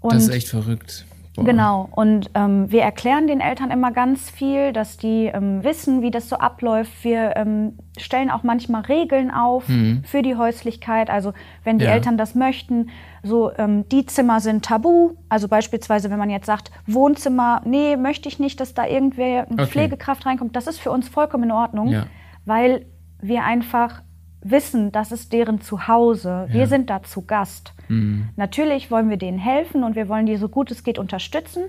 Und 0.02 0.14
das 0.14 0.24
ist 0.24 0.30
echt 0.30 0.50
verrückt. 0.50 1.06
Genau. 1.46 1.88
Und 1.92 2.32
ähm, 2.34 2.72
wir 2.72 2.82
erklären 2.82 3.28
den 3.28 3.42
Eltern 3.42 3.70
immer 3.70 3.92
ganz 3.92 4.30
viel, 4.30 4.74
dass 4.74 4.98
die 4.98 5.26
ähm, 5.26 5.64
wissen, 5.64 6.02
wie 6.02 6.10
das 6.10 6.30
so 6.30 6.38
abläuft. 6.38 7.04
Wir 7.04 7.36
ähm, 7.36 7.78
stellen 7.98 8.32
auch 8.32 8.44
manchmal 8.44 8.82
Regeln 8.82 9.30
auf 9.30 9.68
mhm. 9.68 10.04
für 10.04 10.24
die 10.24 10.36
Häuslichkeit. 10.36 11.10
Also 11.10 11.34
wenn 11.64 11.78
die 11.78 11.86
ja. 11.86 11.92
Eltern 11.92 12.18
das 12.18 12.34
möchten, 12.34 12.90
so 13.22 13.52
ähm, 13.58 13.88
die 13.90 14.06
Zimmer 14.06 14.40
sind 14.40 14.66
tabu. 14.66 15.12
Also 15.30 15.48
beispielsweise, 15.48 16.10
wenn 16.10 16.18
man 16.20 16.30
jetzt 16.30 16.48
sagt, 16.48 16.72
Wohnzimmer, 16.88 17.62
nee, 17.66 17.98
möchte 17.98 18.28
ich 18.28 18.40
nicht, 18.40 18.60
dass 18.60 18.74
da 18.74 18.88
irgendwer 18.88 19.46
eine 19.48 19.62
okay. 19.62 19.68
Pflegekraft 19.68 20.26
reinkommt. 20.26 20.56
Das 20.56 20.66
ist 20.66 20.80
für 20.80 20.92
uns 20.92 21.08
vollkommen 21.08 21.46
in 21.46 21.52
Ordnung, 21.52 21.90
ja. 21.90 22.06
weil 22.46 22.88
wir 23.22 23.44
einfach 23.44 24.02
wissen, 24.50 24.92
das 24.92 25.12
ist 25.12 25.34
deren 25.34 25.62
Zuhause. 25.62 26.48
Wir 26.50 26.68
sind 26.68 26.90
da 26.90 27.04
zu 27.04 27.24
Gast. 27.24 27.74
Mhm. 27.88 28.30
Natürlich 28.36 28.92
wollen 28.92 29.10
wir 29.10 29.18
denen 29.18 29.38
helfen 29.38 29.84
und 29.84 29.96
wir 29.96 30.10
wollen 30.10 30.26
die 30.26 30.38
so 30.38 30.50
gut 30.50 30.72
es 30.72 30.84
geht 30.84 31.00
unterstützen. 31.00 31.64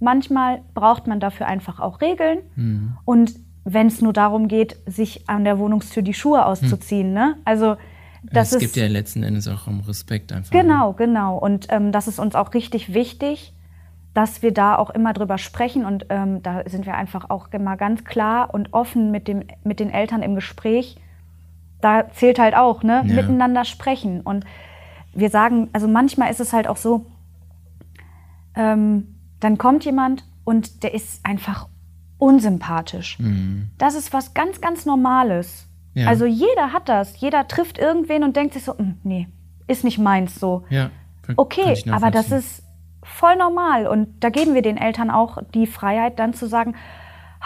Manchmal 0.00 0.62
braucht 0.74 1.06
man 1.06 1.20
dafür 1.20 1.46
einfach 1.46 1.80
auch 1.80 2.00
Regeln. 2.00 2.38
Mhm. 2.56 2.96
Und 3.04 3.34
wenn 3.64 3.86
es 3.86 4.02
nur 4.02 4.12
darum 4.12 4.48
geht, 4.48 4.76
sich 4.86 5.28
an 5.28 5.44
der 5.44 5.58
Wohnungstür 5.58 6.02
die 6.02 6.14
Schuhe 6.14 6.44
auszuziehen. 6.44 7.08
Mhm. 7.08 7.14
Ne? 7.14 7.36
Also 7.44 7.76
das 8.32 8.52
es 8.52 8.58
gibt 8.58 8.76
ja 8.76 8.86
letzten 8.86 9.22
Endes 9.22 9.48
auch 9.48 9.66
um 9.66 9.80
Respekt 9.80 10.32
einfach. 10.32 10.50
Genau, 10.50 10.92
genau. 10.94 11.36
Und 11.36 11.66
ähm, 11.70 11.92
das 11.92 12.08
ist 12.08 12.18
uns 12.18 12.34
auch 12.34 12.54
richtig 12.54 12.94
wichtig, 12.94 13.52
dass 14.14 14.42
wir 14.42 14.52
da 14.52 14.76
auch 14.76 14.90
immer 14.90 15.12
drüber 15.12 15.38
sprechen. 15.38 15.84
Und 15.84 16.06
ähm, 16.08 16.42
da 16.42 16.62
sind 16.66 16.86
wir 16.86 16.94
einfach 16.94 17.28
auch 17.30 17.48
immer 17.52 17.76
ganz 17.76 18.04
klar 18.04 18.54
und 18.54 18.72
offen 18.72 19.10
mit, 19.10 19.28
dem, 19.28 19.44
mit 19.62 19.80
den 19.80 19.90
Eltern 19.90 20.22
im 20.22 20.34
Gespräch. 20.34 20.96
Da 21.84 22.10
zählt 22.10 22.38
halt 22.38 22.54
auch, 22.54 22.82
ne? 22.82 23.02
Ja. 23.04 23.14
Miteinander 23.14 23.66
sprechen. 23.66 24.22
Und 24.22 24.46
wir 25.12 25.28
sagen, 25.28 25.68
also 25.74 25.86
manchmal 25.86 26.30
ist 26.30 26.40
es 26.40 26.54
halt 26.54 26.66
auch 26.66 26.78
so, 26.78 27.04
ähm, 28.54 29.16
dann 29.40 29.58
kommt 29.58 29.84
jemand 29.84 30.24
und 30.44 30.82
der 30.82 30.94
ist 30.94 31.20
einfach 31.26 31.68
unsympathisch. 32.16 33.18
Mhm. 33.18 33.68
Das 33.76 33.94
ist 33.94 34.14
was 34.14 34.32
ganz, 34.32 34.62
ganz 34.62 34.86
Normales. 34.86 35.68
Ja. 35.92 36.08
Also 36.08 36.24
jeder 36.24 36.72
hat 36.72 36.88
das. 36.88 37.20
Jeder 37.20 37.48
trifft 37.48 37.78
irgendwen 37.78 38.24
und 38.24 38.34
denkt 38.34 38.54
sich 38.54 38.64
so, 38.64 38.78
hm, 38.78 38.96
nee, 39.02 39.28
ist 39.66 39.84
nicht 39.84 39.98
meins 39.98 40.40
so. 40.40 40.64
Ja, 40.70 40.88
okay, 41.36 41.76
aber 41.90 42.10
das 42.10 42.32
ist 42.32 42.62
voll 43.02 43.36
normal. 43.36 43.86
Und 43.86 44.24
da 44.24 44.30
geben 44.30 44.54
wir 44.54 44.62
den 44.62 44.78
Eltern 44.78 45.10
auch 45.10 45.36
die 45.52 45.66
Freiheit, 45.66 46.18
dann 46.18 46.32
zu 46.32 46.46
sagen, 46.46 46.76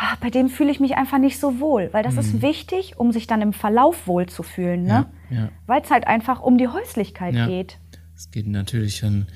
ah, 0.00 0.16
bei 0.20 0.30
dem 0.30 0.48
fühle 0.48 0.70
ich 0.70 0.80
mich 0.80 0.96
einfach 0.96 1.18
nicht 1.18 1.38
so 1.38 1.60
wohl. 1.60 1.88
Weil 1.92 2.02
das 2.02 2.14
mhm. 2.14 2.20
ist 2.20 2.42
wichtig, 2.42 2.98
um 2.98 3.12
sich 3.12 3.26
dann 3.26 3.42
im 3.42 3.52
Verlauf 3.52 4.06
wohl 4.06 4.26
zu 4.26 4.42
fühlen. 4.42 4.84
Ne? 4.84 5.06
Ja, 5.30 5.36
ja. 5.36 5.48
Weil 5.66 5.82
es 5.82 5.90
halt 5.90 6.06
einfach 6.06 6.40
um 6.40 6.58
die 6.58 6.68
Häuslichkeit 6.68 7.34
ja. 7.34 7.46
geht. 7.46 7.78
Es 8.16 8.30
geht 8.30 8.46
natürlich 8.46 9.00
dann 9.00 9.26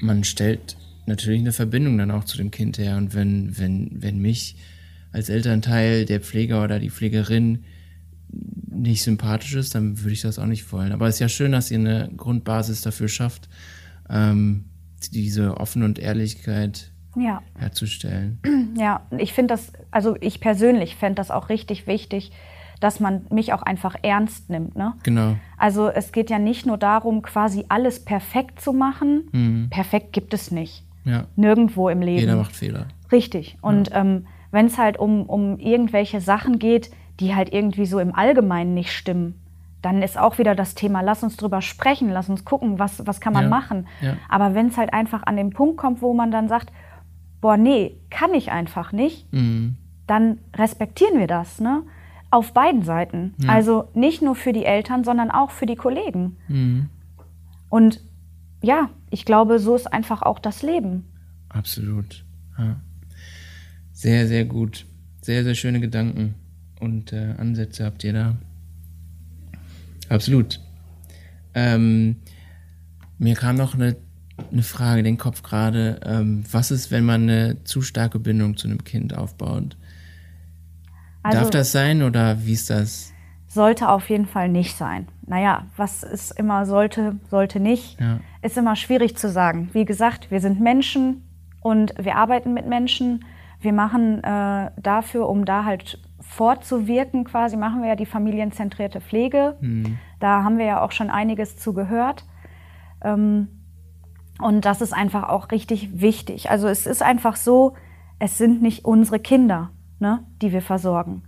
man 0.00 0.24
stellt 0.24 0.76
natürlich 1.06 1.40
eine 1.40 1.52
Verbindung 1.52 1.98
dann 1.98 2.10
auch 2.10 2.24
zu 2.24 2.36
dem 2.36 2.50
Kind 2.50 2.78
her. 2.78 2.96
Und 2.96 3.14
wenn, 3.14 3.58
wenn, 3.58 4.02
wenn 4.02 4.18
mich 4.18 4.56
als 5.12 5.28
Elternteil 5.28 6.04
der 6.04 6.20
Pfleger 6.20 6.62
oder 6.62 6.78
die 6.78 6.90
Pflegerin 6.90 7.64
nicht 8.28 9.02
sympathisch 9.02 9.54
ist, 9.54 9.74
dann 9.74 10.00
würde 10.00 10.12
ich 10.12 10.20
das 10.20 10.38
auch 10.38 10.46
nicht 10.46 10.70
wollen. 10.72 10.92
Aber 10.92 11.08
es 11.08 11.16
ist 11.16 11.20
ja 11.20 11.28
schön, 11.28 11.52
dass 11.52 11.70
ihr 11.70 11.78
eine 11.78 12.10
Grundbasis 12.16 12.82
dafür 12.82 13.08
schafft, 13.08 13.48
ähm, 14.10 14.66
diese 15.12 15.56
Offen 15.56 15.82
und 15.82 15.98
Ehrlichkeit 15.98 16.92
ja. 17.16 17.42
herzustellen. 17.58 18.40
Ja, 18.78 19.06
ich 19.16 19.32
finde 19.32 19.54
das, 19.54 19.72
also 19.90 20.16
ich 20.20 20.38
persönlich 20.38 20.96
fände 20.96 21.14
das 21.14 21.30
auch 21.30 21.48
richtig 21.48 21.86
wichtig, 21.86 22.30
dass 22.78 23.00
man 23.00 23.24
mich 23.30 23.54
auch 23.54 23.62
einfach 23.62 23.96
ernst 24.02 24.50
nimmt. 24.50 24.76
Ne? 24.76 24.92
Genau. 25.02 25.36
Also 25.56 25.88
es 25.88 26.12
geht 26.12 26.28
ja 26.28 26.38
nicht 26.38 26.66
nur 26.66 26.76
darum, 26.76 27.22
quasi 27.22 27.64
alles 27.70 28.04
perfekt 28.04 28.60
zu 28.60 28.74
machen. 28.74 29.28
Mhm. 29.32 29.68
Perfekt 29.70 30.12
gibt 30.12 30.34
es 30.34 30.50
nicht. 30.50 30.84
Ja. 31.04 31.24
Nirgendwo 31.36 31.88
im 31.88 32.02
Leben. 32.02 32.20
Jeder 32.20 32.36
macht 32.36 32.54
Fehler. 32.54 32.88
Richtig. 33.10 33.56
Und 33.62 33.88
ja. 33.88 34.00
ähm, 34.02 34.26
wenn 34.50 34.66
es 34.66 34.76
halt 34.76 34.98
um, 34.98 35.22
um 35.22 35.58
irgendwelche 35.58 36.20
Sachen 36.20 36.58
geht, 36.58 36.90
die 37.20 37.34
halt 37.34 37.52
irgendwie 37.52 37.86
so 37.86 37.98
im 37.98 38.14
Allgemeinen 38.14 38.74
nicht 38.74 38.92
stimmen, 38.92 39.40
dann 39.82 40.02
ist 40.02 40.18
auch 40.18 40.38
wieder 40.38 40.54
das 40.54 40.74
Thema, 40.74 41.00
lass 41.00 41.22
uns 41.22 41.36
drüber 41.36 41.62
sprechen, 41.62 42.10
lass 42.10 42.28
uns 42.28 42.44
gucken, 42.44 42.78
was, 42.78 43.06
was 43.06 43.20
kann 43.20 43.32
man 43.32 43.44
ja. 43.44 43.48
machen. 43.50 43.86
Aber 44.28 44.54
wenn 44.54 44.68
es 44.68 44.76
halt 44.76 44.92
einfach 44.92 45.22
an 45.24 45.36
den 45.36 45.50
Punkt 45.50 45.76
kommt, 45.76 46.02
wo 46.02 46.12
man 46.12 46.30
dann 46.30 46.48
sagt, 46.48 46.72
boah, 47.40 47.56
nee, 47.56 47.96
kann 48.10 48.34
ich 48.34 48.50
einfach 48.50 48.92
nicht, 48.92 49.32
mhm. 49.32 49.76
dann 50.06 50.38
respektieren 50.54 51.18
wir 51.18 51.26
das, 51.26 51.60
ne? 51.60 51.82
Auf 52.30 52.52
beiden 52.52 52.82
Seiten. 52.82 53.34
Ja. 53.38 53.50
Also 53.50 53.88
nicht 53.94 54.20
nur 54.20 54.34
für 54.34 54.52
die 54.52 54.64
Eltern, 54.64 55.04
sondern 55.04 55.30
auch 55.30 55.50
für 55.50 55.66
die 55.66 55.76
Kollegen. 55.76 56.36
Mhm. 56.48 56.88
Und 57.68 58.00
ja, 58.62 58.90
ich 59.10 59.24
glaube, 59.24 59.58
so 59.58 59.76
ist 59.76 59.92
einfach 59.92 60.22
auch 60.22 60.38
das 60.38 60.62
Leben. 60.62 61.04
Absolut. 61.48 62.24
Ja. 62.58 62.80
Sehr, 63.92 64.26
sehr 64.26 64.44
gut. 64.44 64.86
Sehr, 65.22 65.44
sehr 65.44 65.54
schöne 65.54 65.80
Gedanken 65.80 66.34
und 66.80 67.12
äh, 67.12 67.34
Ansätze 67.38 67.84
habt 67.84 68.04
ihr 68.04 68.12
da. 68.12 68.36
Absolut. 70.08 70.60
Ähm, 71.54 72.16
mir 73.18 73.34
kam 73.34 73.56
noch 73.56 73.74
eine, 73.74 73.96
eine 74.52 74.62
Frage 74.62 75.00
in 75.00 75.04
den 75.04 75.18
Kopf 75.18 75.42
gerade. 75.42 76.00
Ähm, 76.04 76.44
was 76.50 76.70
ist, 76.70 76.90
wenn 76.90 77.04
man 77.04 77.22
eine 77.22 77.64
zu 77.64 77.82
starke 77.82 78.18
Bindung 78.18 78.56
zu 78.56 78.68
einem 78.68 78.84
Kind 78.84 79.16
aufbaut? 79.16 79.76
Also, 81.22 81.38
Darf 81.38 81.50
das 81.50 81.72
sein 81.72 82.02
oder 82.02 82.44
wie 82.44 82.52
ist 82.52 82.70
das? 82.70 83.12
Sollte 83.48 83.88
auf 83.88 84.08
jeden 84.10 84.26
Fall 84.26 84.48
nicht 84.48 84.76
sein. 84.76 85.08
Naja, 85.26 85.66
was 85.76 86.02
ist 86.02 86.38
immer 86.38 86.66
sollte, 86.66 87.16
sollte 87.30 87.58
nicht, 87.58 87.98
ja. 88.00 88.20
ist 88.42 88.56
immer 88.56 88.76
schwierig 88.76 89.16
zu 89.16 89.28
sagen. 89.28 89.70
Wie 89.72 89.84
gesagt, 89.84 90.30
wir 90.30 90.40
sind 90.40 90.60
Menschen 90.60 91.22
und 91.60 91.94
wir 91.98 92.16
arbeiten 92.16 92.54
mit 92.54 92.66
Menschen. 92.66 93.24
Wir 93.60 93.72
machen 93.72 94.22
äh, 94.22 94.70
dafür, 94.80 95.28
um 95.28 95.44
da 95.44 95.64
halt 95.64 95.98
fortzuwirken, 96.20 97.24
quasi 97.24 97.56
machen 97.56 97.82
wir 97.82 97.88
ja 97.88 97.96
die 97.96 98.06
familienzentrierte 98.06 99.00
Pflege. 99.00 99.56
Mhm. 99.60 99.98
Da 100.20 100.44
haben 100.44 100.58
wir 100.58 100.66
ja 100.66 100.82
auch 100.82 100.92
schon 100.92 101.10
einiges 101.10 101.56
zu 101.56 101.72
gehört. 101.72 102.24
Ähm, 103.02 103.48
und 104.40 104.64
das 104.64 104.80
ist 104.80 104.92
einfach 104.92 105.28
auch 105.28 105.50
richtig 105.50 106.00
wichtig. 106.00 106.50
Also 106.50 106.68
es 106.68 106.86
ist 106.86 107.02
einfach 107.02 107.36
so, 107.36 107.74
es 108.18 108.38
sind 108.38 108.62
nicht 108.62 108.84
unsere 108.84 109.18
Kinder, 109.18 109.70
ne, 109.98 110.24
die 110.42 110.52
wir 110.52 110.62
versorgen. 110.62 111.22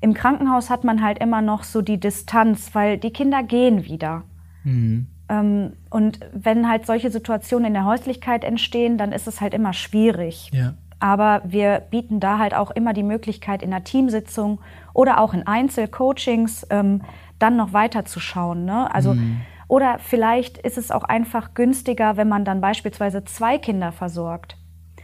Im 0.00 0.14
Krankenhaus 0.14 0.68
hat 0.68 0.84
man 0.84 1.02
halt 1.02 1.18
immer 1.18 1.42
noch 1.42 1.62
so 1.62 1.80
die 1.80 2.00
Distanz, 2.00 2.74
weil 2.74 2.98
die 2.98 3.12
Kinder 3.12 3.42
gehen 3.42 3.84
wieder. 3.84 4.24
Mhm. 4.64 5.06
Ähm, 5.28 5.72
und 5.90 6.20
wenn 6.32 6.68
halt 6.68 6.86
solche 6.86 7.10
Situationen 7.10 7.66
in 7.66 7.74
der 7.74 7.84
Häuslichkeit 7.84 8.44
entstehen, 8.44 8.98
dann 8.98 9.12
ist 9.12 9.28
es 9.28 9.40
halt 9.40 9.54
immer 9.54 9.72
schwierig. 9.72 10.50
Ja. 10.52 10.74
Aber 10.98 11.42
wir 11.44 11.82
bieten 11.90 12.20
da 12.20 12.38
halt 12.38 12.54
auch 12.54 12.70
immer 12.70 12.92
die 12.92 13.02
Möglichkeit, 13.02 13.62
in 13.62 13.72
einer 13.72 13.84
Teamsitzung 13.84 14.60
oder 14.92 15.20
auch 15.20 15.34
in 15.34 15.46
Einzelcoachings 15.46 16.66
ähm, 16.70 17.02
dann 17.38 17.56
noch 17.56 17.72
weiterzuschauen. 17.72 18.64
Ne? 18.64 18.92
Also, 18.94 19.14
mhm. 19.14 19.40
Oder 19.72 19.98
vielleicht 20.00 20.58
ist 20.58 20.76
es 20.76 20.90
auch 20.90 21.02
einfach 21.02 21.54
günstiger, 21.54 22.18
wenn 22.18 22.28
man 22.28 22.44
dann 22.44 22.60
beispielsweise 22.60 23.24
zwei 23.24 23.56
Kinder 23.56 23.90
versorgt. 23.90 24.58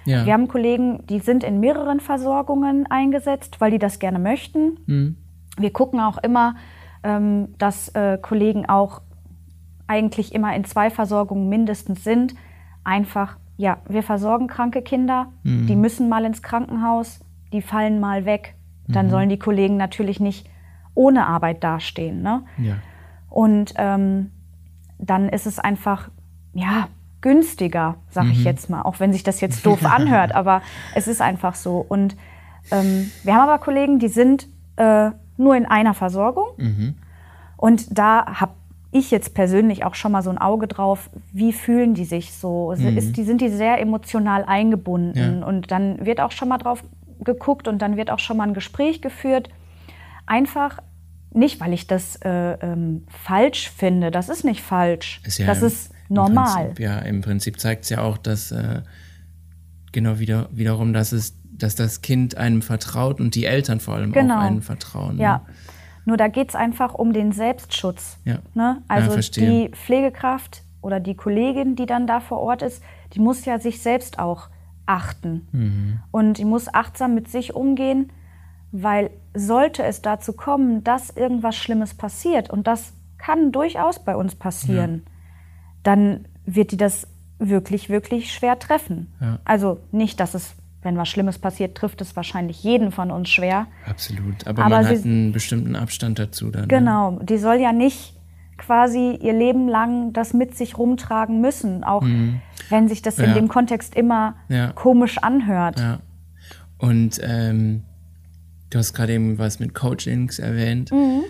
Ja. 0.05 0.27
Wir 0.27 0.35
haben 0.35 0.47
Kollegen, 0.47 1.07
die 1.07 1.21
sind 1.21 1.43
in 1.43 1.59
mehreren 1.59 2.01
Versorgungen 2.01 2.85
eingesetzt, 2.85 3.63
weil 3.63 3.71
die 3.71 3.79
das 3.79 3.99
gerne 3.99 4.19
möchten. 4.19 4.79
Mhm. 4.85 5.17
Wir 5.57 5.73
gucken 5.73 6.01
auch 6.01 6.19
immer, 6.19 6.55
ähm, 7.03 7.55
dass 7.57 7.89
äh, 7.95 8.19
Kollegen 8.21 8.69
auch 8.69 9.01
eigentlich 9.87 10.35
immer 10.35 10.55
in 10.55 10.65
zwei 10.65 10.91
Versorgungen 10.91 11.49
mindestens 11.49 12.05
sind, 12.05 12.35
einfach 12.85 13.39
ja, 13.57 13.79
wir 13.89 14.03
versorgen 14.03 14.49
kranke 14.49 14.83
Kinder, 14.83 15.33
mhm. 15.45 15.67
die 15.67 15.77
müssen 15.77 16.11
mal 16.11 16.27
ins 16.27 16.43
Krankenhaus, 16.43 17.25
die 17.55 17.63
fallen 17.63 18.01
mal 18.01 18.27
weg. 18.27 18.55
Dann 18.87 19.07
mhm. 19.07 19.11
sollen 19.13 19.29
die 19.31 19.39
Kollegen 19.39 19.79
natürlich 19.79 20.21
nicht 20.21 20.47
ohne 20.95 21.27
Arbeit 21.27 21.65
dastehen. 21.65 22.21
Ne? 22.21 22.43
Ja. 22.59 22.75
Und 23.31 23.73
ähm, 23.79 24.33
dann 24.99 25.29
ist 25.29 25.47
es 25.47 25.59
einfach, 25.59 26.11
ja, 26.53 26.89
günstiger, 27.21 27.97
sag 28.11 28.27
mhm. 28.27 28.31
ich 28.33 28.45
jetzt 28.45 28.71
mal, 28.71 28.83
auch 28.83 29.01
wenn 29.01 29.13
sich 29.13 29.23
das 29.23 29.41
jetzt 29.41 29.65
doof 29.67 29.85
anhört, 29.85 30.33
aber 30.35 30.63
es 30.95 31.09
ist 31.09 31.21
einfach 31.21 31.55
so. 31.55 31.85
Und 31.89 32.17
ähm, 32.71 33.11
wir 33.25 33.35
haben 33.35 33.49
aber 33.49 33.59
Kollegen, 33.59 33.99
die 33.99 34.09
sind 34.09 34.47
äh, 34.77 35.11
nur 35.37 35.57
in 35.57 35.67
einer 35.67 35.95
Versorgung. 35.95 36.47
Mhm. 36.57 36.95
Und 37.57 37.99
da 37.99 38.41
habe 38.41 38.53
ich 38.91 39.11
jetzt 39.11 39.35
persönlich 39.35 39.85
auch 39.85 39.95
schon 39.95 40.13
mal 40.13 40.23
so 40.23 40.31
ein 40.31 40.39
Auge 40.39 40.67
drauf, 40.67 41.11
wie 41.33 41.53
fühlen 41.53 41.95
die 41.95 42.05
sich 42.05 42.33
so? 42.33 42.75
Mhm. 42.77 42.97
Ist, 42.97 43.17
die, 43.17 43.25
sind 43.25 43.41
die 43.41 43.49
sehr 43.49 43.81
emotional 43.81 44.45
eingebunden? 44.45 45.41
Ja. 45.41 45.47
Und 45.47 45.71
dann 45.71 46.05
wird 46.05 46.21
auch 46.21 46.33
schon 46.33 46.49
mal 46.49 46.59
drauf 46.59 46.83
geguckt 47.21 47.69
und 47.69 47.83
dann 47.83 47.97
wird 47.97 48.11
auch 48.11 48.19
schon 48.19 48.37
mal 48.37 48.47
ein 48.47 48.55
Gespräch 48.55 49.03
geführt. 49.03 49.51
Einfach 50.27 50.79
nicht, 51.31 51.61
weil 51.61 51.73
ich 51.73 51.87
das 51.87 52.17
äh, 52.17 52.31
ähm, 52.61 53.05
falsch 53.09 53.71
finde. 53.71 54.11
Das 54.11 54.29
ist 54.29 54.45
nicht 54.45 54.63
falsch. 54.63 55.21
Ist 55.25 55.39
ja 55.39 55.47
das 55.47 55.63
ist 55.63 55.93
normal. 56.09 56.67
Prinzip, 56.67 56.81
ja, 56.81 56.99
im 57.01 57.21
Prinzip 57.21 57.61
zeigt 57.61 57.85
es 57.85 57.91
ja 57.91 58.01
auch, 58.01 58.19
dass 58.19 58.51
äh, 58.51 58.83
genau 59.93 60.19
wieder, 60.19 60.49
wiederum, 60.53 60.93
dass 60.93 61.13
es, 61.13 61.37
dass 61.45 61.75
das 61.75 62.03
Kind 62.03 62.37
einem 62.37 62.63
vertraut 62.63 63.21
und 63.21 63.35
die 63.35 63.45
Eltern 63.45 63.81
vor 63.81 63.95
allem 63.95 64.13
genau. 64.13 64.37
auch 64.37 64.41
einem 64.41 64.63
vertrauen. 64.63 65.17
Ne? 65.17 65.23
Ja. 65.23 65.47
Nur 66.05 66.17
da 66.17 66.29
geht 66.29 66.49
es 66.49 66.55
einfach 66.55 66.95
um 66.95 67.13
den 67.13 67.33
Selbstschutz. 67.33 68.19
Ja. 68.25 68.39
Ne? 68.55 68.83
Also 68.89 69.15
ja, 69.15 69.21
die 69.21 69.71
Pflegekraft 69.71 70.63
oder 70.81 71.01
die 71.01 71.15
Kollegin, 71.15 71.77
die 71.77 71.87
dann 71.87 72.07
da 72.07 72.21
vor 72.21 72.39
Ort 72.39 72.63
ist, 72.63 72.83
die 73.13 73.21
muss 73.21 73.45
ja 73.45 73.59
sich 73.59 73.83
selbst 73.83 74.19
auch 74.19 74.49
achten. 74.87 75.47
Mhm. 75.53 76.01
Und 76.11 76.39
die 76.39 76.47
muss 76.47 76.73
achtsam 76.73 77.15
mit 77.15 77.29
sich 77.29 77.55
umgehen, 77.55 78.11
weil 78.73 79.11
sollte 79.35 79.83
es 79.83 80.03
dazu 80.03 80.33
kommen, 80.33 80.85
dass 80.85 81.11
irgendwas 81.11 81.57
Schlimmes 81.57 81.95
passiert, 81.95 82.51
und 82.51 82.67
das 82.67 82.93
kann 83.19 83.53
durchaus 83.53 84.05
bei 84.05 84.17
uns 84.17 84.35
passieren, 84.35 85.03
ja. 85.05 85.13
dann 85.83 86.25
wird 86.45 86.73
die 86.73 86.77
das 86.77 87.09
wirklich, 87.39 87.89
wirklich 87.89 88.33
schwer 88.33 88.59
treffen. 88.59 89.13
Ja. 89.21 89.39
Also 89.45 89.81
nicht, 89.93 90.21
dass 90.21 90.35
es 90.35 90.55
wenn 90.83 90.97
was 90.97 91.09
Schlimmes 91.09 91.39
passiert, 91.39 91.77
trifft 91.77 92.01
es 92.01 92.15
wahrscheinlich 92.15 92.63
jeden 92.63 92.93
von 92.93 93.11
uns 93.11 93.29
schwer. 93.29 93.67
Absolut. 93.87 94.47
Aber, 94.47 94.65
Aber 94.65 94.77
man 94.77 94.87
hat 94.87 95.05
einen 95.05 95.33
bestimmten 95.33 95.77
Abstand 95.77 96.19
dazu 96.19 96.51
dann. 96.51 96.63
Ne? 96.63 96.69
Genau. 96.69 97.11
Ne? 97.13 97.25
Die 97.25 97.39
soll 97.39 97.57
ja 97.57 97.73
nicht 97.73 98.15
quasi 98.57 99.19
ihr 99.21 99.33
Leben 99.33 99.69
lang 99.69 100.13
das 100.13 100.35
mit 100.35 100.57
sich 100.57 100.79
rumtragen 100.79 101.41
müssen, 101.41 101.85
auch 101.85 102.03
mhm. 102.03 102.41
wenn 102.71 102.89
sich 102.89 103.03
das 103.03 103.19
ja. 103.19 103.25
in 103.25 103.35
dem 103.35 103.49
Kontext 103.49 103.95
immer 103.95 104.37
ja. 104.49 104.73
komisch 104.73 105.19
anhört. 105.19 105.79
Ja. 105.79 105.99
Und 106.79 107.21
ähm, 107.23 107.85
du 108.71 108.79
hast 108.79 108.93
gerade 108.93 109.15
eben 109.15 109.39
was 109.39 109.61
mit 109.61 109.75
Coachings 109.75 110.39
erwähnt. 110.39 110.91
Mhm. 110.93 111.23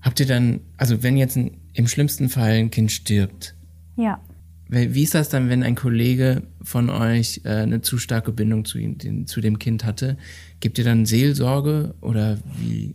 Habt 0.00 0.20
ihr 0.20 0.26
dann, 0.26 0.60
also 0.76 1.02
wenn 1.02 1.16
jetzt 1.16 1.36
ein, 1.36 1.58
im 1.74 1.86
schlimmsten 1.86 2.28
Fall 2.28 2.52
ein 2.52 2.70
Kind 2.70 2.90
stirbt, 2.90 3.54
ja. 3.96 4.20
Wie 4.68 5.02
ist 5.02 5.14
das 5.14 5.28
dann, 5.28 5.50
wenn 5.50 5.62
ein 5.62 5.74
Kollege 5.74 6.44
von 6.62 6.88
euch 6.88 7.42
äh, 7.44 7.50
eine 7.50 7.82
zu 7.82 7.98
starke 7.98 8.32
Bindung 8.32 8.64
zu, 8.64 8.78
ihm, 8.78 8.96
den, 8.96 9.26
zu 9.26 9.42
dem 9.42 9.58
Kind 9.58 9.84
hatte? 9.84 10.16
Gibt 10.60 10.78
ihr 10.78 10.84
dann 10.84 11.04
Seelsorge 11.04 11.94
oder 12.00 12.38
wie 12.56 12.94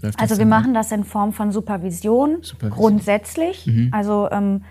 läuft 0.00 0.18
das? 0.18 0.30
Also 0.30 0.38
wir 0.38 0.46
machen 0.46 0.72
das 0.72 0.90
in 0.90 1.04
Form 1.04 1.34
von 1.34 1.52
Supervision, 1.52 2.38
Supervision. 2.40 2.70
grundsätzlich. 2.70 3.66
Mhm. 3.66 3.90
Also 3.92 4.30
ähm, 4.30 4.62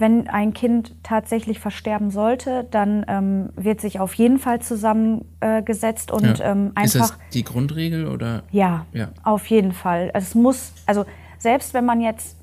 wenn 0.00 0.28
ein 0.28 0.54
Kind 0.54 0.94
tatsächlich 1.02 1.60
versterben 1.60 2.10
sollte, 2.10 2.66
dann 2.70 3.04
ähm, 3.06 3.50
wird 3.54 3.80
sich 3.80 4.00
auf 4.00 4.14
jeden 4.14 4.38
Fall 4.38 4.60
zusammengesetzt 4.60 6.10
äh, 6.10 6.14
und 6.14 6.38
ja. 6.38 6.52
ähm, 6.52 6.72
einfach. 6.74 6.84
Ist 6.84 6.98
das 6.98 7.18
die 7.32 7.44
Grundregel 7.44 8.08
oder? 8.08 8.42
Ja, 8.50 8.86
ja, 8.92 9.10
auf 9.22 9.46
jeden 9.46 9.72
Fall. 9.72 10.10
Es 10.14 10.34
muss, 10.34 10.72
also 10.86 11.04
selbst 11.38 11.74
wenn 11.74 11.84
man 11.84 12.00
jetzt 12.00 12.36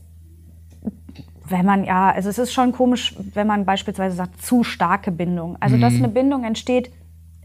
wenn 1.50 1.66
man, 1.66 1.86
ja, 1.86 2.12
also 2.12 2.30
es 2.30 2.38
ist 2.38 2.54
schon 2.54 2.74
komisch, 2.74 3.16
wenn 3.34 3.48
man 3.48 3.66
beispielsweise 3.66 4.18
sagt, 4.18 4.42
zu 4.42 4.66
starke 4.66 5.12
Bindung. 5.12 5.56
Also, 5.62 5.78
mhm. 5.78 5.82
dass 5.82 5.94
eine 5.94 6.10
Bindung 6.10 6.44
entsteht, 6.44 6.92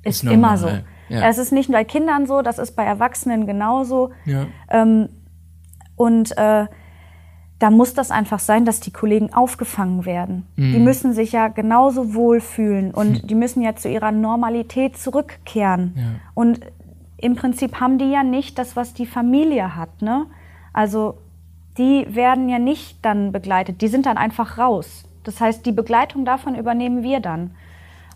ist, 0.03 0.25
ist 0.25 0.31
immer 0.31 0.59
so. 0.59 0.69
Ja. 1.09 1.29
Es 1.29 1.39
ist 1.39 1.53
nicht 1.53 1.69
nur 1.69 1.79
bei 1.79 1.85
Kindern 1.85 2.27
so, 2.27 2.43
das 2.43 2.59
ist 2.59 2.73
bei 2.73 2.85
Erwachsenen 2.85 3.47
genauso. 3.47 4.11
Ja. 4.25 4.47
Ähm, 4.71 5.09
und 5.95 6.37
äh, 6.37 6.67
da 7.63 7.71
muss 7.71 7.95
das 7.95 8.11
einfach 8.11 8.41
sein, 8.41 8.65
dass 8.65 8.81
die 8.81 8.91
Kollegen 8.91 9.33
aufgefangen 9.33 10.05
werden. 10.05 10.49
Mhm. 10.57 10.73
Die 10.73 10.79
müssen 10.81 11.13
sich 11.13 11.31
ja 11.31 11.47
genauso 11.47 12.13
wohlfühlen 12.13 12.91
und 12.93 13.23
mhm. 13.23 13.27
die 13.29 13.37
müssen 13.37 13.63
ja 13.63 13.77
zu 13.77 13.89
ihrer 13.89 14.11
Normalität 14.11 14.99
zurückkehren. 14.99 15.95
Ja. 15.97 16.03
Und 16.35 16.59
im 17.19 17.37
Prinzip 17.37 17.79
haben 17.79 17.99
die 17.99 18.11
ja 18.11 18.25
nicht 18.25 18.59
das, 18.59 18.75
was 18.75 18.95
die 18.95 19.07
Familie 19.07 19.77
hat. 19.77 20.03
Ne? 20.03 20.27
Also 20.73 21.19
die 21.79 22.05
werden 22.13 22.49
ja 22.49 22.59
nicht 22.59 22.99
dann 23.05 23.31
begleitet, 23.31 23.81
die 23.81 23.89
sind 23.89 24.07
dann 24.07 24.19
einfach 24.19 24.59
raus. 24.59 25.05
Das 25.23 25.41
heißt, 25.41 25.65
die 25.65 25.71
Begleitung 25.71 26.25
davon 26.25 26.57
übernehmen 26.57 27.05
wir 27.05 27.21
dann. 27.21 27.53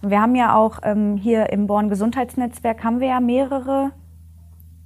Und 0.03 0.11
wir 0.11 0.21
haben 0.21 0.35
ja 0.35 0.57
auch 0.57 0.81
ähm, 0.83 1.19
hier 1.19 1.51
im 1.51 1.69
Born 1.69 1.89
Gesundheitsnetzwerk 1.89 2.83
haben 2.83 2.99
wir 2.99 3.09
ja 3.09 3.21
mehrere 3.21 3.93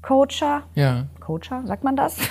Coacher. 0.03 0.65
Ja. 0.75 1.07
Coacher, 1.21 1.63
sagt 1.65 1.83
man 1.83 1.97
das? 1.97 2.19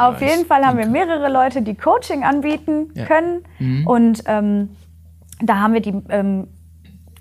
Ja, 0.00 0.10
Auf 0.10 0.20
jeden 0.20 0.46
Fall 0.46 0.64
haben 0.64 0.78
wir 0.78 0.86
mehrere 0.86 1.30
Leute, 1.30 1.62
die 1.62 1.74
Coaching 1.74 2.24
anbieten 2.24 2.90
ja. 2.94 3.06
können. 3.06 3.42
Mhm. 3.58 3.86
Und 3.86 4.22
ähm, 4.26 4.70
da 5.40 5.60
haben 5.60 5.74
wir 5.74 5.80
die, 5.80 5.94
ähm, 6.08 6.48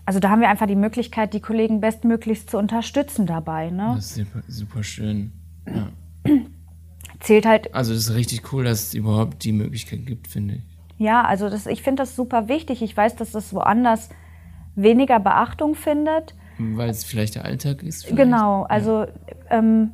also 0.05 0.19
da 0.19 0.29
haben 0.29 0.41
wir 0.41 0.49
einfach 0.49 0.67
die 0.67 0.75
Möglichkeit, 0.75 1.33
die 1.33 1.39
Kollegen 1.39 1.81
bestmöglichst 1.81 2.49
zu 2.49 2.57
unterstützen 2.57 3.25
dabei. 3.25 3.69
Ne? 3.69 3.93
Das 3.95 4.05
ist 4.05 4.15
super, 4.15 4.41
super 4.47 4.83
schön. 4.83 5.31
Ja. 5.67 5.89
Zählt 7.19 7.45
halt. 7.45 7.73
Also 7.75 7.93
das 7.93 8.07
ist 8.07 8.15
richtig 8.15 8.53
cool, 8.53 8.63
dass 8.63 8.83
es 8.83 8.93
überhaupt 8.93 9.43
die 9.43 9.51
Möglichkeit 9.51 10.05
gibt, 10.05 10.27
finde 10.27 10.55
ich. 10.55 10.61
Ja, 10.97 11.23
also 11.23 11.49
das, 11.49 11.65
ich 11.65 11.81
finde 11.81 12.03
das 12.03 12.15
super 12.15 12.47
wichtig. 12.47 12.81
Ich 12.81 12.95
weiß, 12.95 13.15
dass 13.15 13.31
das 13.31 13.53
woanders 13.53 14.09
weniger 14.75 15.19
Beachtung 15.19 15.75
findet. 15.75 16.35
Weil 16.57 16.89
es 16.89 17.03
vielleicht 17.03 17.35
der 17.35 17.45
Alltag 17.45 17.83
ist. 17.83 18.05
Vielleicht. 18.05 18.17
Genau, 18.17 18.63
also 18.63 19.05
ähm, 19.49 19.91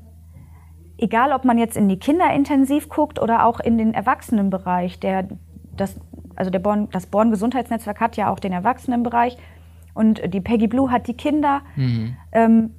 egal 0.97 1.31
ob 1.31 1.45
man 1.45 1.57
jetzt 1.57 1.77
in 1.77 1.89
die 1.89 1.97
Kinderintensiv 1.97 2.89
guckt 2.89 3.21
oder 3.21 3.45
auch 3.45 3.59
in 3.59 3.77
den 3.77 3.93
Erwachsenenbereich, 3.93 4.99
der, 4.99 5.27
das, 5.75 5.95
also 6.35 6.51
der 6.51 6.59
Born, 6.59 6.89
das 6.91 7.05
Born 7.07 7.31
Gesundheitsnetzwerk 7.31 7.99
hat 7.99 8.17
ja 8.17 8.31
auch 8.31 8.39
den 8.39 8.53
Erwachsenenbereich 8.53 9.37
und 9.93 10.21
die 10.33 10.41
Peggy 10.41 10.67
Blue 10.67 10.91
hat 10.91 11.07
die 11.07 11.13
Kinder. 11.13 11.61
Mhm. 11.75 12.15
Ähm, 12.31 12.71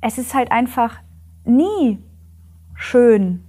es 0.00 0.18
ist 0.18 0.34
halt 0.34 0.50
einfach 0.50 0.96
nie 1.44 1.98
schön, 2.74 3.44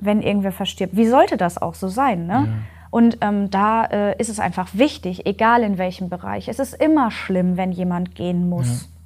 wenn 0.00 0.22
irgendwer 0.22 0.52
verstirbt. 0.52 0.96
Wie 0.96 1.06
sollte 1.06 1.36
das 1.36 1.60
auch 1.60 1.74
so 1.74 1.88
sein? 1.88 2.26
Ne? 2.26 2.32
Ja. 2.32 2.52
Und 2.90 3.18
ähm, 3.20 3.50
da 3.50 3.84
äh, 3.84 4.18
ist 4.18 4.28
es 4.28 4.40
einfach 4.40 4.68
wichtig, 4.72 5.26
egal 5.26 5.62
in 5.62 5.76
welchem 5.76 6.08
Bereich. 6.08 6.48
Es 6.48 6.58
ist 6.58 6.74
immer 6.74 7.10
schlimm, 7.10 7.56
wenn 7.56 7.72
jemand 7.72 8.14
gehen 8.14 8.48
muss. 8.48 8.82
Ja. 8.82 8.97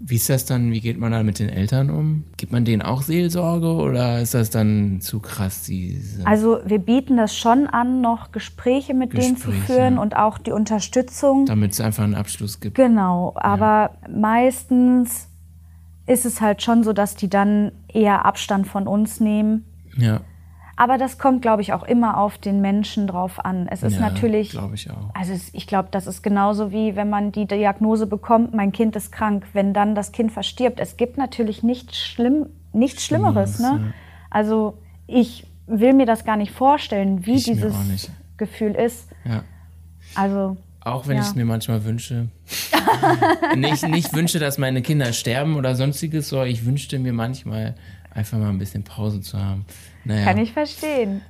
Wie 0.00 0.14
ist 0.14 0.28
das 0.28 0.44
dann, 0.44 0.70
wie 0.70 0.80
geht 0.80 0.98
man 0.98 1.10
dann 1.10 1.26
mit 1.26 1.40
den 1.40 1.48
Eltern 1.48 1.90
um? 1.90 2.24
Gibt 2.36 2.52
man 2.52 2.64
denen 2.64 2.82
auch 2.82 3.02
Seelsorge 3.02 3.72
oder 3.72 4.20
ist 4.20 4.32
das 4.34 4.48
dann 4.50 5.00
zu 5.00 5.18
krass? 5.18 5.64
Diese 5.64 6.24
also 6.24 6.60
wir 6.64 6.78
bieten 6.78 7.16
das 7.16 7.36
schon 7.36 7.66
an, 7.66 8.00
noch 8.00 8.30
Gespräche 8.30 8.94
mit 8.94 9.10
Gespräche. 9.10 9.34
denen 9.34 9.36
zu 9.38 9.50
führen 9.50 9.98
und 9.98 10.14
auch 10.16 10.38
die 10.38 10.52
Unterstützung. 10.52 11.46
Damit 11.46 11.72
es 11.72 11.80
einfach 11.80 12.04
einen 12.04 12.14
Abschluss 12.14 12.60
gibt. 12.60 12.76
Genau, 12.76 13.34
aber 13.36 13.90
ja. 14.02 14.08
meistens 14.08 15.28
ist 16.06 16.24
es 16.24 16.40
halt 16.40 16.62
schon 16.62 16.84
so, 16.84 16.92
dass 16.92 17.16
die 17.16 17.28
dann 17.28 17.72
eher 17.92 18.24
Abstand 18.24 18.68
von 18.68 18.86
uns 18.86 19.18
nehmen. 19.18 19.64
Ja. 19.96 20.20
Aber 20.80 20.96
das 20.96 21.18
kommt, 21.18 21.42
glaube 21.42 21.60
ich, 21.60 21.72
auch 21.72 21.82
immer 21.82 22.18
auf 22.18 22.38
den 22.38 22.60
Menschen 22.60 23.08
drauf 23.08 23.44
an. 23.44 23.66
Es 23.66 23.82
ist 23.82 23.94
ja, 23.94 24.00
natürlich. 24.00 24.50
glaube 24.50 24.76
ich 24.76 24.88
auch. 24.88 25.12
Also 25.12 25.32
ich 25.52 25.66
glaube, 25.66 25.88
das 25.90 26.06
ist 26.06 26.22
genauso 26.22 26.70
wie 26.70 26.94
wenn 26.94 27.10
man 27.10 27.32
die 27.32 27.46
Diagnose 27.46 28.06
bekommt, 28.06 28.54
mein 28.54 28.70
Kind 28.70 28.94
ist 28.94 29.10
krank, 29.10 29.44
wenn 29.54 29.74
dann 29.74 29.96
das 29.96 30.12
Kind 30.12 30.30
verstirbt. 30.30 30.78
Es 30.78 30.96
gibt 30.96 31.18
natürlich 31.18 31.64
nichts 31.64 31.98
schlimm, 31.98 32.46
nichts 32.72 33.04
Schlimmeres. 33.04 33.56
Schlimmeres 33.56 33.80
ne? 33.80 33.86
Ja. 33.88 33.94
Also 34.30 34.78
ich 35.08 35.48
will 35.66 35.94
mir 35.94 36.06
das 36.06 36.24
gar 36.24 36.36
nicht 36.36 36.52
vorstellen, 36.52 37.26
wie 37.26 37.34
ich 37.34 37.44
dieses 37.44 37.74
Gefühl 38.36 38.76
ist. 38.76 39.08
Ja. 39.24 39.42
Also. 40.14 40.58
Auch 40.78 41.08
wenn 41.08 41.16
ja. 41.16 41.22
ich 41.22 41.28
es 41.30 41.34
mir 41.34 41.44
manchmal 41.44 41.84
wünsche. 41.84 42.28
nicht, 43.56 43.88
nicht 43.88 44.14
wünsche, 44.14 44.38
dass 44.38 44.58
meine 44.58 44.80
Kinder 44.80 45.12
sterben 45.12 45.56
oder 45.56 45.74
sonstiges, 45.74 46.28
so 46.28 46.44
ich 46.44 46.64
wünschte 46.64 47.00
mir 47.00 47.12
manchmal 47.12 47.74
einfach 48.14 48.38
mal 48.38 48.48
ein 48.48 48.58
bisschen 48.58 48.84
Pause 48.84 49.20
zu 49.20 49.38
haben. 49.38 49.64
Naja. 50.04 50.24
Kann 50.24 50.38
ich 50.38 50.52
verstehen. 50.52 51.22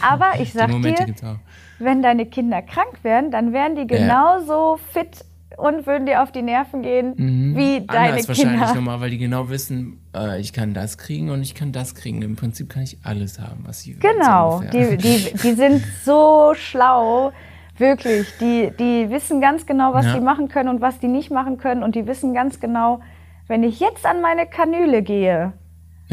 Aber 0.00 0.32
ich 0.40 0.52
sag 0.52 0.70
dir, 0.70 1.40
wenn 1.78 2.02
deine 2.02 2.26
Kinder 2.26 2.62
krank 2.62 3.02
werden, 3.02 3.30
dann 3.30 3.52
wären 3.52 3.76
die 3.76 3.86
genauso 3.86 4.78
ja. 4.78 4.82
fit 4.92 5.24
und 5.56 5.86
würden 5.86 6.06
dir 6.06 6.22
auf 6.22 6.32
die 6.32 6.42
Nerven 6.42 6.82
gehen 6.82 7.14
mhm. 7.16 7.56
wie 7.56 7.86
deine 7.86 8.14
Anders 8.14 8.26
Kinder. 8.26 8.52
wahrscheinlich 8.52 8.74
nochmal, 8.74 9.00
weil 9.00 9.10
die 9.10 9.18
genau 9.18 9.48
wissen, 9.48 10.00
äh, 10.14 10.40
ich 10.40 10.52
kann 10.52 10.74
das 10.74 10.98
kriegen 10.98 11.30
und 11.30 11.42
ich 11.42 11.54
kann 11.54 11.72
das 11.72 11.94
kriegen. 11.94 12.22
Im 12.22 12.36
Prinzip 12.36 12.68
kann 12.68 12.82
ich 12.82 12.98
alles 13.02 13.38
haben, 13.38 13.64
was 13.66 13.80
sie 13.80 13.94
Genau, 13.94 14.62
so 14.62 14.68
die, 14.70 14.96
die, 14.96 15.32
die 15.42 15.52
sind 15.52 15.84
so 16.04 16.52
schlau. 16.54 17.32
Wirklich, 17.78 18.28
die, 18.38 18.70
die 18.78 19.10
wissen 19.10 19.40
ganz 19.40 19.66
genau, 19.66 19.94
was 19.94 20.06
ja. 20.06 20.14
die 20.14 20.20
machen 20.20 20.48
können 20.48 20.68
und 20.68 20.80
was 20.80 20.98
die 20.98 21.08
nicht 21.08 21.30
machen 21.30 21.56
können. 21.56 21.82
Und 21.82 21.94
die 21.94 22.06
wissen 22.06 22.34
ganz 22.34 22.60
genau, 22.60 23.00
wenn 23.48 23.62
ich 23.62 23.80
jetzt 23.80 24.06
an 24.06 24.20
meine 24.20 24.46
Kanüle 24.46 25.02
gehe, 25.02 25.52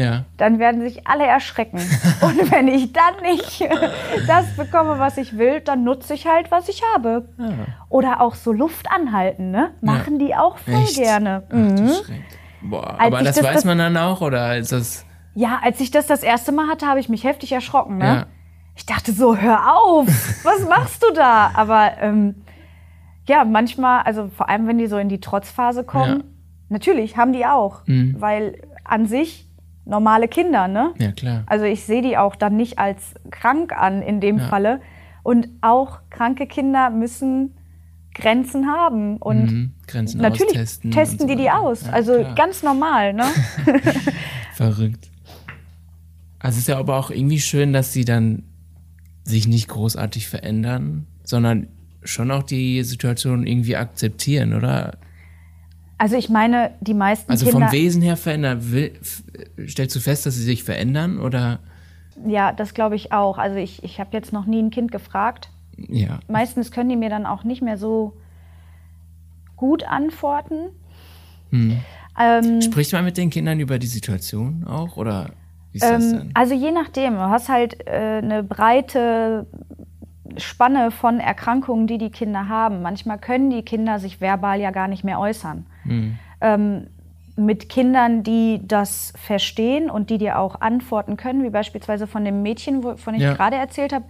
ja. 0.00 0.24
dann 0.36 0.58
werden 0.58 0.80
sich 0.80 1.06
alle 1.06 1.26
erschrecken. 1.26 1.78
Und 2.20 2.50
wenn 2.50 2.68
ich 2.68 2.92
dann 2.92 3.22
nicht 3.22 3.68
das 4.26 4.56
bekomme, 4.56 4.98
was 4.98 5.16
ich 5.16 5.38
will, 5.38 5.60
dann 5.60 5.84
nutze 5.84 6.14
ich 6.14 6.26
halt, 6.26 6.50
was 6.50 6.68
ich 6.68 6.82
habe. 6.94 7.28
Ja. 7.38 7.50
Oder 7.88 8.20
auch 8.20 8.34
so 8.34 8.52
Luft 8.52 8.90
anhalten, 8.90 9.50
ne? 9.50 9.70
Machen 9.80 10.18
ja. 10.18 10.26
die 10.26 10.34
auch 10.34 10.58
voll 10.58 10.74
Echt? 10.74 10.96
gerne. 10.96 11.44
Ach, 11.48 11.54
mhm. 11.54 11.90
Boah, 12.62 12.96
aber 12.98 13.22
das, 13.22 13.36
das, 13.36 13.44
weiß 13.44 13.64
man 13.64 13.78
dann 13.78 13.96
auch, 13.96 14.20
oder 14.20 14.56
ist 14.56 14.72
das... 14.72 15.06
Ja, 15.34 15.60
als 15.62 15.80
ich 15.80 15.90
das 15.90 16.06
das 16.06 16.22
erste 16.22 16.52
Mal 16.52 16.68
hatte, 16.68 16.86
habe 16.86 17.00
ich 17.00 17.08
mich 17.08 17.24
heftig 17.24 17.52
erschrocken, 17.52 17.98
ne? 17.98 18.26
Ich 18.76 18.86
dachte 18.86 19.12
so, 19.12 19.36
hör 19.36 19.74
auf, 19.74 20.06
was 20.44 20.68
machst 20.68 21.02
du 21.02 21.12
da? 21.14 21.50
Aber 21.54 21.92
ähm, 22.00 22.36
ja, 23.26 23.44
manchmal, 23.44 24.02
also 24.02 24.28
vor 24.28 24.48
allem, 24.48 24.66
wenn 24.66 24.78
die 24.78 24.86
so 24.86 24.98
in 24.98 25.08
die 25.08 25.20
Trotzphase 25.20 25.84
kommen, 25.84 26.24
natürlich 26.68 27.16
haben 27.16 27.32
die 27.32 27.46
auch, 27.46 27.86
mhm. 27.86 28.16
weil 28.18 28.62
an 28.84 29.06
sich 29.06 29.46
normale 29.90 30.28
Kinder, 30.28 30.68
ne? 30.68 30.94
Ja, 30.98 31.12
klar. 31.12 31.42
Also 31.46 31.66
ich 31.66 31.84
sehe 31.84 32.00
die 32.00 32.16
auch 32.16 32.36
dann 32.36 32.56
nicht 32.56 32.78
als 32.78 33.14
krank 33.30 33.72
an 33.72 34.00
in 34.00 34.20
dem 34.20 34.38
ja. 34.38 34.48
Falle. 34.48 34.80
Und 35.22 35.48
auch 35.60 35.98
kranke 36.08 36.46
Kinder 36.46 36.88
müssen 36.88 37.54
Grenzen 38.14 38.66
haben 38.66 39.18
und 39.18 39.46
mhm. 39.46 39.72
Grenzen 39.86 40.20
natürlich 40.20 40.52
testen 40.52 40.92
so 40.92 41.26
die 41.26 41.36
die 41.36 41.50
aus. 41.50 41.82
Ja, 41.82 41.92
also 41.92 42.14
klar. 42.14 42.34
ganz 42.34 42.62
normal, 42.62 43.12
ne? 43.12 43.24
Verrückt. 44.54 45.10
Also 46.38 46.56
es 46.56 46.62
ist 46.62 46.68
ja 46.68 46.78
aber 46.78 46.96
auch 46.96 47.10
irgendwie 47.10 47.40
schön, 47.40 47.72
dass 47.72 47.92
sie 47.92 48.04
dann 48.04 48.44
sich 49.24 49.46
nicht 49.46 49.68
großartig 49.68 50.28
verändern, 50.28 51.06
sondern 51.22 51.68
schon 52.02 52.30
auch 52.30 52.42
die 52.42 52.82
Situation 52.82 53.46
irgendwie 53.46 53.76
akzeptieren, 53.76 54.54
oder? 54.54 54.96
Also 56.00 56.16
ich 56.16 56.30
meine, 56.30 56.70
die 56.80 56.94
meisten 56.94 57.30
also 57.30 57.44
Kinder... 57.44 57.66
Vom 57.66 57.72
Wesen 57.72 58.00
her 58.00 58.16
verändern, 58.16 58.72
will, 58.72 58.98
stellst 59.68 59.94
du 59.94 60.00
fest, 60.00 60.24
dass 60.24 60.34
sie 60.34 60.42
sich 60.42 60.64
verändern 60.64 61.20
oder? 61.20 61.58
Ja, 62.26 62.52
das 62.52 62.72
glaube 62.72 62.96
ich 62.96 63.12
auch. 63.12 63.36
Also 63.36 63.58
ich, 63.58 63.84
ich 63.84 64.00
habe 64.00 64.08
jetzt 64.14 64.32
noch 64.32 64.46
nie 64.46 64.62
ein 64.62 64.70
Kind 64.70 64.92
gefragt. 64.92 65.50
Ja. 65.76 66.20
Meistens 66.26 66.72
können 66.72 66.88
die 66.88 66.96
mir 66.96 67.10
dann 67.10 67.26
auch 67.26 67.44
nicht 67.44 67.60
mehr 67.60 67.76
so 67.76 68.14
gut 69.56 69.84
antworten. 69.84 70.70
Hm. 71.50 71.80
Ähm, 72.18 72.62
Spricht 72.62 72.94
man 72.94 73.04
mit 73.04 73.18
den 73.18 73.28
Kindern 73.28 73.60
über 73.60 73.78
die 73.78 73.86
Situation 73.86 74.64
auch 74.66 74.96
oder 74.96 75.32
wie 75.72 75.78
ist 75.78 75.84
ähm, 75.84 75.92
das 75.92 76.10
denn? 76.12 76.30
Also 76.32 76.54
je 76.54 76.70
nachdem. 76.70 77.12
Du 77.16 77.28
hast 77.28 77.50
halt 77.50 77.86
äh, 77.86 78.20
eine 78.22 78.42
breite 78.42 79.46
Spanne 80.38 80.92
von 80.92 81.20
Erkrankungen, 81.20 81.86
die 81.86 81.98
die 81.98 82.10
Kinder 82.10 82.48
haben. 82.48 82.80
Manchmal 82.80 83.18
können 83.18 83.50
die 83.50 83.62
Kinder 83.62 83.98
sich 83.98 84.22
verbal 84.22 84.60
ja 84.60 84.70
gar 84.70 84.88
nicht 84.88 85.04
mehr 85.04 85.20
äußern. 85.20 85.66
Mhm. 85.90 86.18
Ähm, 86.40 86.86
mit 87.36 87.68
Kindern, 87.68 88.22
die 88.22 88.60
das 88.66 89.12
verstehen 89.16 89.90
und 89.90 90.10
die 90.10 90.18
dir 90.18 90.38
auch 90.38 90.60
antworten 90.60 91.16
können, 91.16 91.42
wie 91.42 91.50
beispielsweise 91.50 92.06
von 92.06 92.24
dem 92.24 92.42
Mädchen, 92.42 92.84
wovon 92.84 93.14
ich 93.14 93.22
ja. 93.22 93.34
gerade 93.34 93.56
erzählt 93.56 93.92
habe, 93.92 94.04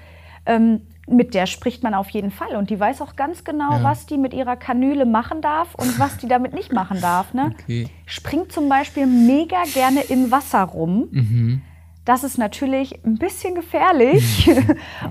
ähm, 0.47 0.83
mit 1.07 1.35
der 1.35 1.47
spricht 1.47 1.83
man 1.83 1.95
auf 1.95 2.09
jeden 2.11 2.31
Fall 2.31 2.57
und 2.57 2.71
die 2.71 2.79
weiß 2.79 3.01
auch 3.03 3.16
ganz 3.16 3.45
genau, 3.45 3.73
ja. 3.73 3.83
was 3.83 4.07
die 4.07 4.16
mit 4.16 4.33
ihrer 4.33 4.57
Kanüle 4.57 5.07
machen 5.07 5.43
darf 5.43 5.75
und 5.75 5.99
was 5.99 6.16
die 6.19 6.29
damit 6.29 6.55
nicht 6.55 6.73
machen 6.73 7.01
darf. 7.01 7.35
Ne? 7.35 7.53
Okay. 7.61 7.88
Springt 8.07 8.53
zum 8.53 8.69
Beispiel 8.69 9.07
mega 9.07 9.64
gerne 9.75 10.03
im 10.03 10.31
Wasser 10.31 10.62
rum. 10.62 11.09
Mhm. 11.11 11.62
Das 12.05 12.25
ist 12.25 12.38
natürlich 12.38 13.05
ein 13.05 13.19
bisschen 13.19 13.55
gefährlich. 13.55 14.51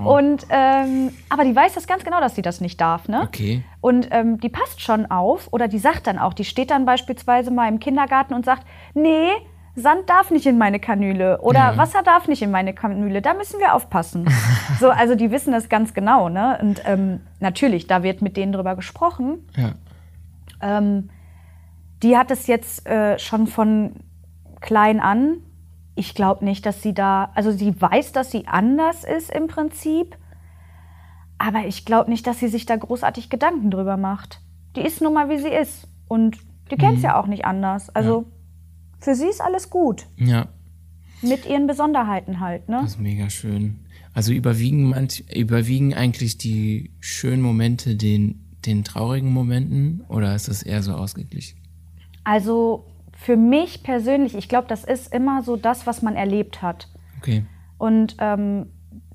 oh. 0.02 0.16
und, 0.16 0.46
ähm, 0.50 1.10
aber 1.28 1.44
die 1.44 1.54
weiß 1.54 1.74
das 1.74 1.86
ganz 1.86 2.02
genau, 2.02 2.20
dass 2.20 2.34
sie 2.34 2.42
das 2.42 2.60
nicht 2.60 2.80
darf. 2.80 3.08
Ne? 3.08 3.22
Okay. 3.22 3.62
Und 3.80 4.08
ähm, 4.10 4.38
die 4.38 4.48
passt 4.48 4.80
schon 4.80 5.10
auf 5.10 5.48
oder 5.52 5.68
die 5.68 5.78
sagt 5.78 6.06
dann 6.06 6.18
auch, 6.18 6.34
die 6.34 6.44
steht 6.44 6.70
dann 6.70 6.84
beispielsweise 6.84 7.50
mal 7.50 7.68
im 7.68 7.80
Kindergarten 7.80 8.34
und 8.34 8.44
sagt, 8.44 8.66
nee, 8.94 9.30
Sand 9.74 10.10
darf 10.10 10.30
nicht 10.30 10.46
in 10.46 10.58
meine 10.58 10.80
Kanüle 10.80 11.40
oder 11.40 11.60
ja. 11.60 11.76
Wasser 11.76 12.02
darf 12.02 12.28
nicht 12.28 12.42
in 12.42 12.50
meine 12.50 12.74
Kanüle. 12.74 13.22
Da 13.22 13.34
müssen 13.34 13.60
wir 13.60 13.74
aufpassen. 13.74 14.28
so, 14.80 14.90
also 14.90 15.14
die 15.14 15.30
wissen 15.30 15.52
das 15.52 15.68
ganz 15.68 15.94
genau. 15.94 16.28
Ne? 16.28 16.58
Und 16.60 16.82
ähm, 16.84 17.20
natürlich, 17.38 17.86
da 17.86 18.02
wird 18.02 18.20
mit 18.20 18.36
denen 18.36 18.52
drüber 18.52 18.76
gesprochen. 18.76 19.48
Ja. 19.56 19.72
Ähm, 20.60 21.08
die 22.02 22.18
hat 22.18 22.30
es 22.30 22.46
jetzt 22.46 22.86
äh, 22.86 23.18
schon 23.18 23.46
von 23.46 23.92
klein 24.60 25.00
an 25.00 25.38
ich 26.00 26.14
glaube 26.14 26.44
nicht, 26.44 26.64
dass 26.64 26.82
sie 26.82 26.94
da, 26.94 27.30
also 27.34 27.50
sie 27.50 27.78
weiß, 27.80 28.12
dass 28.12 28.30
sie 28.30 28.46
anders 28.46 29.04
ist 29.04 29.30
im 29.30 29.48
Prinzip, 29.48 30.16
aber 31.40 31.66
ich 31.66 31.86
glaube 31.86 32.10
nicht, 32.10 32.26
dass 32.26 32.38
sie 32.38 32.48
sich 32.48 32.66
da 32.66 32.76
großartig 32.76 33.30
Gedanken 33.30 33.70
drüber 33.70 33.96
macht. 33.96 34.42
Die 34.76 34.82
ist 34.82 35.00
nun 35.00 35.14
mal, 35.14 35.30
wie 35.30 35.38
sie 35.38 35.48
ist. 35.48 35.88
Und 36.06 36.36
die 36.70 36.76
kennt 36.76 36.96
es 36.96 36.98
mhm. 36.98 37.04
ja 37.04 37.18
auch 37.18 37.26
nicht 37.26 37.46
anders. 37.46 37.88
Also 37.88 38.20
ja. 38.20 38.26
für 38.98 39.14
sie 39.14 39.26
ist 39.26 39.40
alles 39.40 39.70
gut. 39.70 40.06
Ja. 40.18 40.48
Mit 41.22 41.46
ihren 41.46 41.66
Besonderheiten 41.66 42.40
halt, 42.40 42.68
ne? 42.68 42.80
Das 42.82 42.92
ist 42.92 43.00
mega 43.00 43.30
schön. 43.30 43.86
Also 44.12 44.32
überwiegen, 44.32 44.90
manch, 44.90 45.24
überwiegen 45.34 45.94
eigentlich 45.94 46.36
die 46.36 46.90
schönen 47.00 47.40
Momente 47.40 47.96
den, 47.96 48.44
den 48.66 48.84
traurigen 48.84 49.32
Momenten 49.32 50.04
oder 50.08 50.34
ist 50.34 50.48
das 50.48 50.62
eher 50.62 50.82
so 50.82 50.92
ausgeglichen? 50.92 51.58
Also 52.22 52.86
für 53.12 53.38
mich 53.38 53.82
persönlich, 53.82 54.34
ich 54.34 54.50
glaube, 54.50 54.68
das 54.68 54.84
ist 54.84 55.14
immer 55.14 55.42
so 55.42 55.56
das, 55.56 55.86
was 55.86 56.02
man 56.02 56.16
erlebt 56.16 56.60
hat. 56.60 56.88
Okay. 57.18 57.46
Und 57.78 58.16
ähm, 58.18 58.66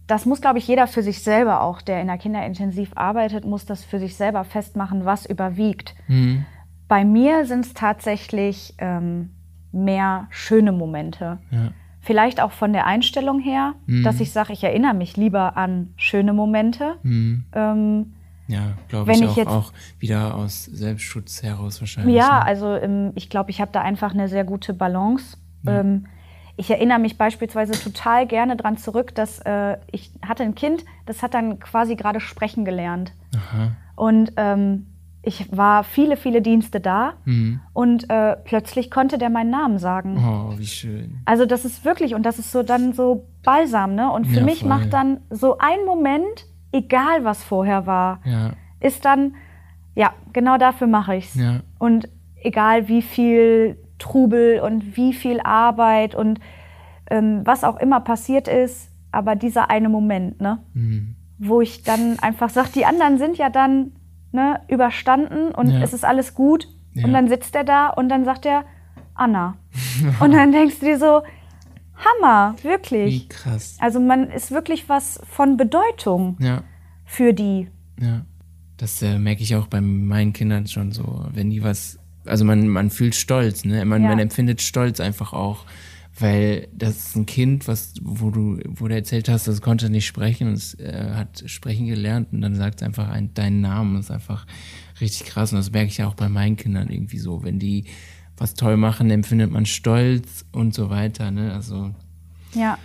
das 0.08 0.26
muss, 0.26 0.42
glaube 0.42 0.60
ich, 0.60 0.68
jeder 0.68 0.88
für 0.88 1.02
sich 1.02 1.24
selber 1.24 1.62
auch, 1.62 1.82
der 1.82 2.02
in 2.02 2.08
der 2.08 2.18
Kinderintensiv 2.18 2.92
arbeitet, 2.96 3.46
muss 3.46 3.66
das 3.66 3.84
für 3.84 4.00
sich 4.00 4.16
selber 4.16 4.44
festmachen, 4.44 5.06
was 5.06 5.26
überwiegt. 5.26 5.96
Mhm. 6.08 6.46
Bei 6.88 7.04
mir 7.04 7.46
sind 7.46 7.66
es 7.66 7.74
tatsächlich 7.74 8.76
ähm, 8.78 9.32
mehr 9.72 10.28
schöne 10.30 10.72
Momente. 10.72 11.40
Ja. 11.50 11.72
Vielleicht 12.02 12.40
auch 12.40 12.52
von 12.52 12.72
der 12.72 12.86
Einstellung 12.86 13.40
her, 13.40 13.74
mhm. 13.88 14.04
dass 14.04 14.20
ich 14.20 14.32
sage, 14.32 14.54
ich 14.54 14.64
erinnere 14.64 14.94
mich 14.94 15.18
lieber 15.18 15.58
an 15.58 15.94
schöne 15.98 16.34
Momente. 16.34 16.98
Mhm. 17.02 17.46
Ähm, 17.54 18.14
ja, 18.48 18.74
glaube 18.90 19.12
ich, 19.12 19.22
ich 19.22 19.48
auch, 19.48 19.48
auch, 19.48 19.74
wieder 19.98 20.36
aus 20.36 20.66
Selbstschutz 20.66 21.42
heraus 21.42 21.82
wahrscheinlich. 21.82 22.16
Ja, 22.16 22.40
ne? 22.40 22.46
also 22.46 22.76
ähm, 22.76 23.12
ich 23.16 23.32
glaube, 23.32 23.50
ich 23.50 23.60
habe 23.60 23.72
da 23.72 23.82
einfach 23.82 24.14
eine 24.14 24.28
sehr 24.28 24.44
gute 24.44 24.76
Balance. 24.76 25.38
Ja. 25.64 25.80
Ähm, 25.80 26.06
ich 26.58 26.70
erinnere 26.72 27.00
mich 27.00 27.18
beispielsweise 27.18 27.74
total 27.82 28.28
gerne 28.28 28.56
daran 28.56 28.78
zurück, 28.78 29.14
dass 29.16 29.40
äh, 29.40 29.78
ich 29.92 30.12
hatte 30.26 30.44
ein 30.44 30.56
Kind, 30.56 30.86
das 31.06 31.22
hat 31.22 31.34
dann 31.34 31.60
quasi 31.60 31.96
gerade 31.96 32.20
sprechen 32.20 32.64
gelernt. 32.64 33.12
Aha. 33.36 33.72
Und 33.96 34.34
ähm, 34.38 34.88
ich 35.22 35.56
war 35.56 35.84
viele, 35.84 36.18
viele 36.18 36.42
Dienste 36.42 36.80
da 36.80 37.14
mhm. 37.26 37.60
und 37.74 38.10
äh, 38.10 38.38
plötzlich 38.44 38.92
konnte 38.92 39.18
der 39.18 39.30
meinen 39.30 39.50
Namen 39.50 39.80
sagen. 39.80 40.18
Oh, 40.18 40.58
wie 40.58 40.68
schön. 40.68 41.22
Also 41.26 41.46
das 41.46 41.66
ist 41.66 41.84
wirklich, 41.84 42.14
und 42.16 42.24
das 42.24 42.40
ist 42.40 42.52
so 42.52 42.64
dann 42.64 42.94
so 42.94 43.26
balsam, 43.44 43.96
ne? 43.96 44.12
Und 44.12 44.26
für 44.26 44.40
ja, 44.40 44.46
mich 44.46 44.60
voll. 44.60 44.70
macht 44.70 44.94
dann 44.94 45.22
so 45.30 45.58
ein 45.58 45.84
Moment, 45.86 46.46
egal 46.72 47.24
was 47.24 47.44
vorher 47.44 47.88
war, 47.88 48.20
ja. 48.24 48.52
ist 48.80 49.04
dann, 49.04 49.36
ja, 49.96 50.14
genau 50.32 50.58
dafür 50.58 50.88
mache 50.88 51.16
ich's. 51.16 51.36
Ja. 51.36 51.62
Und 51.80 52.08
egal 52.42 52.88
wie 52.88 53.02
viel 53.02 53.78
Trubel 54.00 54.60
und 54.60 54.98
wie 54.98 55.14
viel 55.14 55.40
Arbeit 55.40 56.16
und 56.16 56.40
ähm, 57.10 57.42
was 57.44 57.64
auch 57.64 57.78
immer 57.78 58.00
passiert 58.00 58.48
ist, 58.48 58.90
aber 59.12 59.36
dieser 59.36 59.70
eine 59.70 59.90
Moment, 59.90 60.42
ne? 60.42 60.60
Mhm. 60.74 61.16
Wo 61.38 61.62
ich 61.62 61.84
dann 61.84 62.20
einfach 62.20 62.50
sage, 62.50 62.70
die 62.76 62.86
anderen 62.86 63.18
sind 63.18 63.38
ja 63.38 63.50
dann 63.50 63.92
ne, 64.32 64.62
überstanden 64.68 65.52
und 65.54 65.70
ja. 65.70 65.82
es 65.82 65.94
ist 65.94 66.06
alles 66.06 66.34
gut. 66.34 66.68
Ja. 66.94 67.06
Und 67.06 67.14
dann 67.14 67.28
sitzt 67.28 67.56
er 67.56 67.64
da 67.64 67.90
und 67.90 68.10
dann 68.10 68.24
sagt 68.24 68.46
er, 68.46 68.64
Anna. 69.14 69.58
und 70.20 70.32
dann 70.32 70.52
denkst 70.52 70.80
du 70.80 70.86
dir 70.86 71.00
so, 71.00 71.24
Hammer, 71.96 72.56
wirklich. 72.62 73.24
Wie 73.24 73.28
krass. 73.28 73.78
Also 73.80 74.00
man 74.00 74.30
ist 74.30 74.52
wirklich 74.52 74.88
was 74.90 75.20
von 75.30 75.58
Bedeutung 75.58 76.38
ja. 76.40 76.64
für 77.06 77.34
die. 77.34 77.70
Ja. 78.00 78.26
Das 78.78 79.02
äh, 79.02 79.18
merke 79.18 79.42
ich 79.42 79.56
auch 79.56 79.68
bei 79.68 79.80
meinen 79.80 80.34
Kindern 80.34 80.68
schon 80.68 80.92
so, 80.92 81.26
wenn 81.32 81.50
die 81.50 81.64
was, 81.64 81.98
also 82.26 82.46
man, 82.46 82.68
man 82.68 82.90
fühlt 82.90 83.16
Stolz, 83.16 83.66
ne? 83.66 83.84
Man, 83.86 84.04
ja. 84.04 84.10
man 84.10 84.20
empfindet 84.20 84.62
Stolz 84.62 85.00
einfach 85.00 85.34
auch 85.34 85.66
weil 86.18 86.70
das 86.72 86.98
ist 86.98 87.16
ein 87.16 87.26
Kind, 87.26 87.68
was, 87.68 87.94
wo 88.02 88.30
du, 88.30 88.60
wo 88.68 88.88
du 88.88 88.96
erzählt 88.96 89.28
hast, 89.28 89.48
das 89.48 89.62
konnte 89.62 89.90
nicht 89.90 90.06
sprechen 90.06 90.48
und 90.48 90.54
es 90.54 90.74
äh, 90.76 91.12
hat 91.14 91.44
sprechen 91.46 91.88
gelernt 91.88 92.32
und 92.32 92.42
dann 92.42 92.56
sagt 92.56 92.82
es 92.82 92.88
einfach 92.88 93.10
ein, 93.10 93.34
deinen 93.34 93.62
Namen. 93.62 93.96
Das 93.96 94.06
ist 94.06 94.12
einfach 94.12 94.46
richtig 95.02 95.28
krass 95.28 95.52
und 95.52 95.58
das 95.58 95.72
merke 95.72 95.88
ich 95.88 95.98
ja 95.98 96.08
auch 96.08 96.14
bei 96.14 96.30
meinen 96.30 96.56
Kindern 96.56 96.90
irgendwie 96.90 97.18
so. 97.18 97.44
Wenn 97.44 97.60
die 97.60 97.86
was 98.38 98.54
toll 98.54 98.78
machen, 98.78 99.12
empfindet 99.12 99.52
man 99.52 99.66
Stolz 99.66 100.46
und 100.52 100.74
so 100.74 100.90
weiter, 100.90 101.32
ne? 101.32 101.54
Also. 101.54 101.94
Ja. 102.54 102.78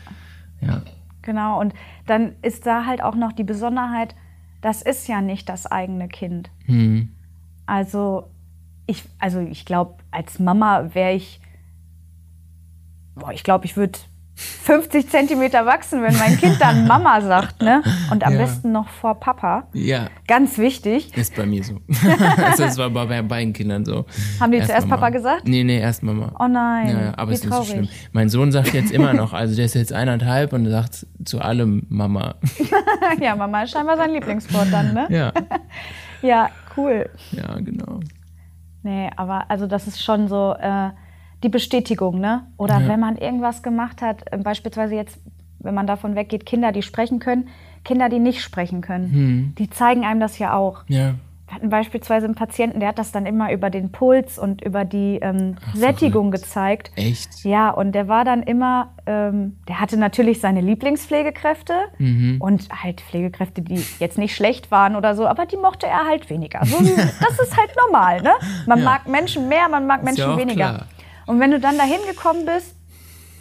Ja. 0.60 0.82
Genau. 1.22 1.60
Und 1.60 1.72
dann 2.06 2.32
ist 2.42 2.66
da 2.66 2.84
halt 2.84 3.00
auch 3.00 3.14
noch 3.14 3.32
die 3.32 3.44
Besonderheit, 3.44 4.16
das 4.60 4.82
ist 4.82 5.06
ja 5.06 5.20
nicht 5.20 5.48
das 5.48 5.66
eigene 5.66 6.08
Kind. 6.08 6.50
Hm. 6.66 7.10
Also, 7.66 8.28
ich, 8.90 9.04
also 9.18 9.40
ich 9.40 9.64
glaube, 9.64 9.96
als 10.10 10.38
Mama 10.38 10.90
wäre 10.94 11.12
ich 11.12 11.40
boah, 13.20 13.32
ich 13.32 13.44
glaube, 13.44 13.66
ich 13.66 13.76
würde 13.76 13.98
50 14.34 15.10
Zentimeter 15.10 15.66
wachsen, 15.66 16.02
wenn 16.02 16.16
mein 16.16 16.38
Kind 16.38 16.58
dann 16.60 16.86
Mama 16.86 17.20
sagt, 17.20 17.60
ne? 17.60 17.82
Und 18.10 18.24
am 18.24 18.32
ja. 18.32 18.38
besten 18.38 18.72
noch 18.72 18.88
vor 18.88 19.20
Papa. 19.20 19.64
Ja. 19.74 20.06
Ganz 20.26 20.56
wichtig. 20.56 21.14
Ist 21.14 21.36
bei 21.36 21.44
mir 21.44 21.62
so. 21.62 21.78
also 22.42 22.62
das 22.62 22.78
war 22.78 22.88
bei 22.88 23.20
beiden 23.20 23.52
Kindern 23.52 23.84
so. 23.84 24.06
Haben 24.40 24.52
die 24.52 24.58
erst 24.58 24.70
zuerst 24.70 24.88
Mama. 24.88 24.96
Papa 24.96 25.10
gesagt? 25.10 25.46
Nee, 25.46 25.62
nee, 25.62 25.78
erst 25.78 26.02
Mama. 26.02 26.32
Oh 26.38 26.48
nein. 26.48 26.88
Ja, 26.88 27.18
aber 27.18 27.32
es 27.32 27.40
ist 27.40 27.50
nicht 27.50 27.54
so 27.54 27.64
schlimm. 27.64 27.88
Mein 28.12 28.30
Sohn 28.30 28.50
sagt 28.50 28.72
jetzt 28.72 28.92
immer 28.92 29.12
noch, 29.12 29.34
also 29.34 29.54
der 29.54 29.66
ist 29.66 29.74
jetzt 29.74 29.92
eineinhalb 29.92 30.54
und 30.54 30.66
sagt 30.70 31.06
zu 31.22 31.40
allem 31.40 31.84
Mama. 31.90 32.36
ja, 33.20 33.36
Mama 33.36 33.64
ist 33.64 33.72
scheinbar 33.72 33.98
sein 33.98 34.10
Lieblingswort 34.10 34.68
dann, 34.72 34.94
ne? 34.94 35.06
Ja. 35.10 35.32
ja, 36.22 36.48
cool. 36.78 37.10
Ja, 37.32 37.56
genau. 37.56 38.00
Nee, 38.82 39.10
aber 39.16 39.50
also 39.50 39.66
das 39.66 39.86
ist 39.86 40.02
schon 40.02 40.28
so, 40.28 40.54
äh, 40.58 40.90
die 41.42 41.48
Bestätigung, 41.48 42.20
ne? 42.20 42.46
Oder 42.56 42.80
ja. 42.80 42.88
wenn 42.88 43.00
man 43.00 43.16
irgendwas 43.16 43.62
gemacht 43.62 44.02
hat, 44.02 44.24
äh, 44.30 44.38
beispielsweise 44.38 44.94
jetzt, 44.94 45.18
wenn 45.58 45.74
man 45.74 45.86
davon 45.86 46.14
weggeht, 46.14 46.46
Kinder, 46.46 46.72
die 46.72 46.82
sprechen 46.82 47.18
können, 47.18 47.48
Kinder, 47.84 48.08
die 48.08 48.18
nicht 48.18 48.42
sprechen 48.42 48.80
können, 48.82 49.12
hm. 49.12 49.54
die 49.58 49.70
zeigen 49.70 50.04
einem 50.04 50.20
das 50.20 50.38
ja 50.38 50.54
auch. 50.54 50.82
Ja. 50.88 51.14
Wir 51.50 51.56
hatten 51.56 51.68
beispielsweise 51.68 52.26
einen 52.26 52.36
Patienten, 52.36 52.78
der 52.78 52.90
hat 52.90 52.98
das 53.00 53.10
dann 53.10 53.26
immer 53.26 53.52
über 53.52 53.70
den 53.70 53.90
Puls 53.90 54.38
und 54.38 54.62
über 54.62 54.84
die 54.84 55.18
ähm, 55.20 55.56
Ach, 55.60 55.74
Sättigung 55.74 56.30
verrückt. 56.30 56.44
gezeigt. 56.44 56.92
Echt? 56.94 57.44
Ja, 57.44 57.70
und 57.70 57.90
der 57.90 58.06
war 58.06 58.24
dann 58.24 58.44
immer, 58.44 58.94
ähm, 59.04 59.58
der 59.66 59.80
hatte 59.80 59.96
natürlich 59.96 60.40
seine 60.40 60.60
Lieblingspflegekräfte 60.60 61.74
mhm. 61.98 62.36
und 62.40 62.68
halt 62.70 63.00
Pflegekräfte, 63.00 63.62
die 63.62 63.84
jetzt 63.98 64.16
nicht 64.16 64.36
schlecht 64.36 64.70
waren 64.70 64.94
oder 64.94 65.16
so, 65.16 65.26
aber 65.26 65.44
die 65.44 65.56
mochte 65.56 65.88
er 65.88 66.06
halt 66.06 66.30
weniger. 66.30 66.64
So, 66.64 66.78
das 67.20 67.40
ist 67.40 67.56
halt 67.56 67.72
normal, 67.84 68.22
ne? 68.22 68.34
Man 68.66 68.78
ja. 68.78 68.84
mag 68.84 69.08
Menschen 69.08 69.48
mehr, 69.48 69.68
man 69.68 69.88
mag 69.88 70.04
Menschen 70.04 70.30
ja 70.30 70.36
weniger. 70.36 70.68
Klar. 70.68 70.86
Und 71.26 71.40
wenn 71.40 71.50
du 71.50 71.58
dann 71.58 71.76
da 71.76 71.84
hingekommen 71.84 72.46
bist 72.46 72.76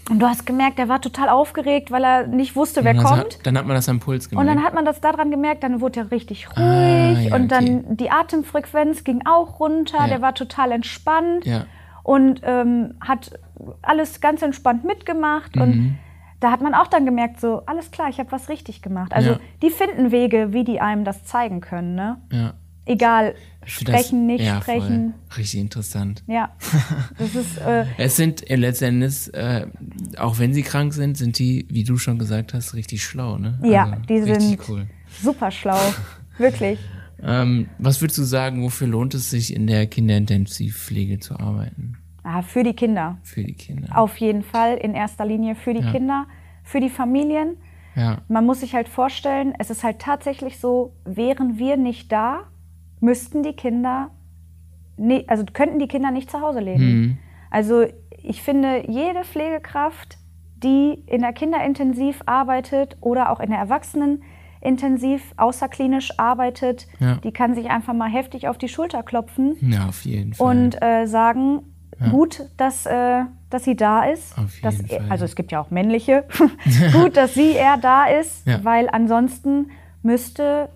und 0.09 0.19
du 0.19 0.27
hast 0.27 0.45
gemerkt, 0.45 0.79
der 0.79 0.89
war 0.89 1.01
total 1.01 1.29
aufgeregt, 1.29 1.91
weil 1.91 2.03
er 2.03 2.27
nicht 2.27 2.55
wusste, 2.55 2.83
wer 2.83 2.95
kommt. 2.95 3.17
Hat, 3.17 3.39
dann 3.43 3.57
hat 3.57 3.65
man 3.65 3.75
das 3.75 3.87
am 3.89 3.99
Puls 3.99 4.29
gemerkt. 4.29 4.49
Und 4.49 4.55
dann 4.55 4.65
hat 4.65 4.73
man 4.73 4.85
das 4.85 5.01
daran 5.01 5.31
gemerkt, 5.31 5.63
dann 5.63 5.81
wurde 5.81 6.01
er 6.01 6.11
richtig 6.11 6.49
ruhig 6.49 6.57
ah, 6.57 7.19
ja, 7.19 7.35
und 7.35 7.49
dann 7.49 7.79
okay. 7.79 7.95
die 7.95 8.11
Atemfrequenz 8.11 9.03
ging 9.03 9.21
auch 9.25 9.59
runter, 9.59 9.99
ja. 9.99 10.07
der 10.07 10.21
war 10.21 10.33
total 10.33 10.71
entspannt 10.71 11.45
ja. 11.45 11.65
und 12.03 12.41
ähm, 12.43 12.95
hat 13.01 13.31
alles 13.81 14.21
ganz 14.21 14.41
entspannt 14.41 14.83
mitgemacht 14.83 15.55
mhm. 15.55 15.61
und 15.61 15.99
da 16.39 16.51
hat 16.51 16.61
man 16.61 16.73
auch 16.73 16.87
dann 16.87 17.05
gemerkt, 17.05 17.41
so, 17.41 17.63
alles 17.65 17.91
klar, 17.91 18.09
ich 18.09 18.19
habe 18.19 18.31
was 18.31 18.49
richtig 18.49 18.81
gemacht. 18.81 19.13
Also 19.13 19.37
die 19.61 19.69
finden 19.69 20.11
Wege, 20.11 20.53
wie 20.53 20.63
die 20.63 20.79
einem 20.79 21.03
das 21.03 21.25
zeigen 21.25 21.59
können. 21.59 21.95
Ne? 21.95 22.17
Ja. 22.31 22.53
Egal, 22.85 23.35
sprechen, 23.65 24.27
das, 24.27 24.37
nicht 24.37 24.45
ja, 24.45 24.61
sprechen. 24.61 25.13
Voll. 25.27 25.37
Richtig 25.37 25.59
interessant. 25.59 26.23
Ja. 26.27 26.49
Das 27.19 27.35
ist, 27.35 27.57
äh, 27.59 27.85
es 27.97 28.15
sind 28.15 28.49
äh, 28.49 28.55
letztendlich, 28.55 29.31
äh, 29.33 29.67
auch 30.21 30.39
wenn 30.39 30.53
sie 30.53 30.63
krank 30.63 30.93
sind, 30.93 31.17
sind 31.17 31.39
die, 31.39 31.65
wie 31.69 31.83
du 31.83 31.97
schon 31.97 32.19
gesagt 32.19 32.53
hast, 32.53 32.73
richtig 32.73 33.03
schlau, 33.03 33.37
ne? 33.37 33.59
Ja, 33.63 33.85
also, 33.85 34.01
die 34.07 34.21
sind 34.21 34.59
cool. 34.69 34.87
super 35.21 35.51
schlau. 35.51 35.79
Wirklich. 36.37 36.79
Ähm, 37.21 37.67
was 37.77 38.01
würdest 38.01 38.17
du 38.17 38.23
sagen, 38.23 38.63
wofür 38.63 38.87
lohnt 38.87 39.13
es 39.13 39.29
sich 39.29 39.53
in 39.53 39.67
der 39.67 39.87
Kinderintensivpflege 39.87 41.19
zu 41.19 41.37
arbeiten? 41.37 41.97
Ah, 42.23 42.41
für 42.41 42.63
die 42.63 42.73
Kinder. 42.73 43.17
Für 43.23 43.43
die 43.43 43.53
Kinder. 43.53 43.97
Auf 43.97 44.17
jeden 44.17 44.43
Fall 44.43 44.77
in 44.77 44.93
erster 44.93 45.25
Linie 45.25 45.55
für 45.55 45.73
die 45.73 45.81
ja. 45.81 45.91
Kinder, 45.91 46.27
für 46.63 46.79
die 46.79 46.89
Familien. 46.89 47.57
Ja. 47.95 48.21
Man 48.27 48.45
muss 48.45 48.61
sich 48.61 48.73
halt 48.73 48.87
vorstellen, 48.87 49.53
es 49.59 49.69
ist 49.69 49.83
halt 49.83 49.99
tatsächlich 49.99 50.59
so, 50.59 50.93
wären 51.05 51.57
wir 51.57 51.75
nicht 51.75 52.11
da, 52.11 52.43
müssten 52.99 53.43
die 53.43 53.53
Kinder, 53.53 54.11
also 55.27 55.43
könnten 55.51 55.79
die 55.79 55.87
Kinder 55.87 56.11
nicht 56.11 56.29
zu 56.29 56.39
Hause 56.39 56.59
leben. 56.59 57.01
Mhm. 57.01 57.17
Also 57.49 57.85
ich 58.23 58.41
finde, 58.41 58.83
jede 58.89 59.23
Pflegekraft, 59.23 60.17
die 60.57 61.03
in 61.07 61.21
der 61.21 61.33
Kinderintensiv 61.33 62.21
arbeitet 62.25 62.97
oder 63.01 63.31
auch 63.31 63.39
in 63.39 63.49
der 63.49 63.59
Erwachsenenintensiv 63.59 65.33
außerklinisch 65.37 66.17
arbeitet, 66.19 66.87
ja. 66.99 67.15
die 67.15 67.31
kann 67.31 67.55
sich 67.55 67.69
einfach 67.69 67.93
mal 67.93 68.09
heftig 68.09 68.47
auf 68.47 68.57
die 68.57 68.67
Schulter 68.67 69.03
klopfen. 69.03 69.55
Ja, 69.61 69.87
auf 69.87 70.03
jeden 70.05 70.33
Fall. 70.33 70.47
Und 70.47 70.81
äh, 70.81 71.05
sagen, 71.05 71.61
ja. 71.99 72.09
gut, 72.09 72.45
dass, 72.57 72.85
äh, 72.85 73.23
dass 73.49 73.63
sie 73.63 73.75
da 73.75 74.03
ist. 74.03 74.35
Dass. 74.61 74.83
Also 75.09 75.25
es 75.25 75.35
gibt 75.35 75.51
ja 75.51 75.61
auch 75.61 75.71
männliche. 75.71 76.25
gut, 76.93 77.17
dass 77.17 77.33
sie 77.33 77.51
eher 77.51 77.77
da 77.77 78.05
ist, 78.05 78.45
ja. 78.47 78.63
weil 78.63 78.89
ansonsten 78.89 79.71
müsste 80.01 80.69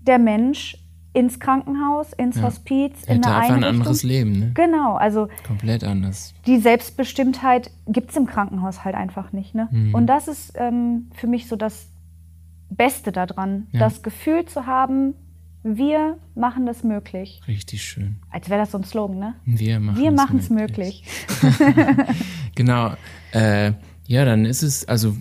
der 0.00 0.18
Mensch 0.18 0.76
ins 1.12 1.40
Krankenhaus, 1.40 2.12
ins 2.12 2.36
ja. 2.36 2.42
Hospiz, 2.42 3.02
in 3.04 3.24
eine 3.24 3.34
einfach 3.34 3.56
ein 3.56 3.64
anderes 3.64 4.02
Leben, 4.02 4.38
ne? 4.38 4.50
Genau, 4.54 4.94
also 4.94 5.28
komplett 5.44 5.82
anders. 5.82 6.34
Die 6.46 6.58
Selbstbestimmtheit 6.58 7.70
gibt 7.88 8.10
es 8.10 8.16
im 8.16 8.26
Krankenhaus 8.26 8.84
halt 8.84 8.94
einfach 8.94 9.32
nicht, 9.32 9.54
ne? 9.54 9.68
Mhm. 9.70 9.94
Und 9.94 10.06
das 10.06 10.28
ist 10.28 10.52
ähm, 10.56 11.10
für 11.14 11.26
mich 11.26 11.48
so 11.48 11.56
das 11.56 11.88
Beste 12.70 13.10
daran, 13.10 13.66
ja. 13.72 13.80
das 13.80 14.02
Gefühl 14.02 14.44
zu 14.44 14.66
haben, 14.66 15.14
wir 15.62 16.16
machen 16.34 16.64
das 16.64 16.84
möglich. 16.84 17.40
Richtig 17.46 17.82
schön. 17.82 18.16
Als 18.30 18.48
wäre 18.48 18.60
das 18.60 18.70
so 18.70 18.78
ein 18.78 18.84
Slogan, 18.84 19.18
ne? 19.18 19.34
Wir 19.44 19.80
machen 19.80 19.98
wir 20.00 20.38
es 20.38 20.48
möglich. 20.48 21.04
möglich. 21.42 21.76
genau. 22.54 22.92
Äh, 23.32 23.72
ja, 24.06 24.24
dann 24.24 24.44
ist 24.44 24.62
es, 24.62 24.88
also 24.88 25.16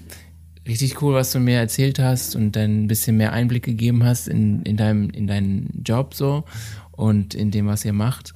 richtig 0.70 1.02
cool, 1.02 1.16
was 1.16 1.32
du 1.32 1.40
mir 1.40 1.58
erzählt 1.58 2.00
hast 2.00 2.36
und 2.36 2.56
dann 2.56 2.84
ein 2.84 2.88
bisschen 2.88 3.18
mehr 3.18 3.34
Einblick 3.34 3.64
gegeben 3.64 4.06
hast 4.06 4.28
in, 4.28 4.62
in, 4.62 4.78
deinem, 4.78 5.10
in 5.10 5.28
deinen 5.28 5.82
Job 5.84 6.14
so 6.14 6.46
und 6.92 7.34
in 7.34 7.52
dem, 7.52 7.68
was 7.68 7.84
ihr 7.84 7.94
macht. 7.94 8.34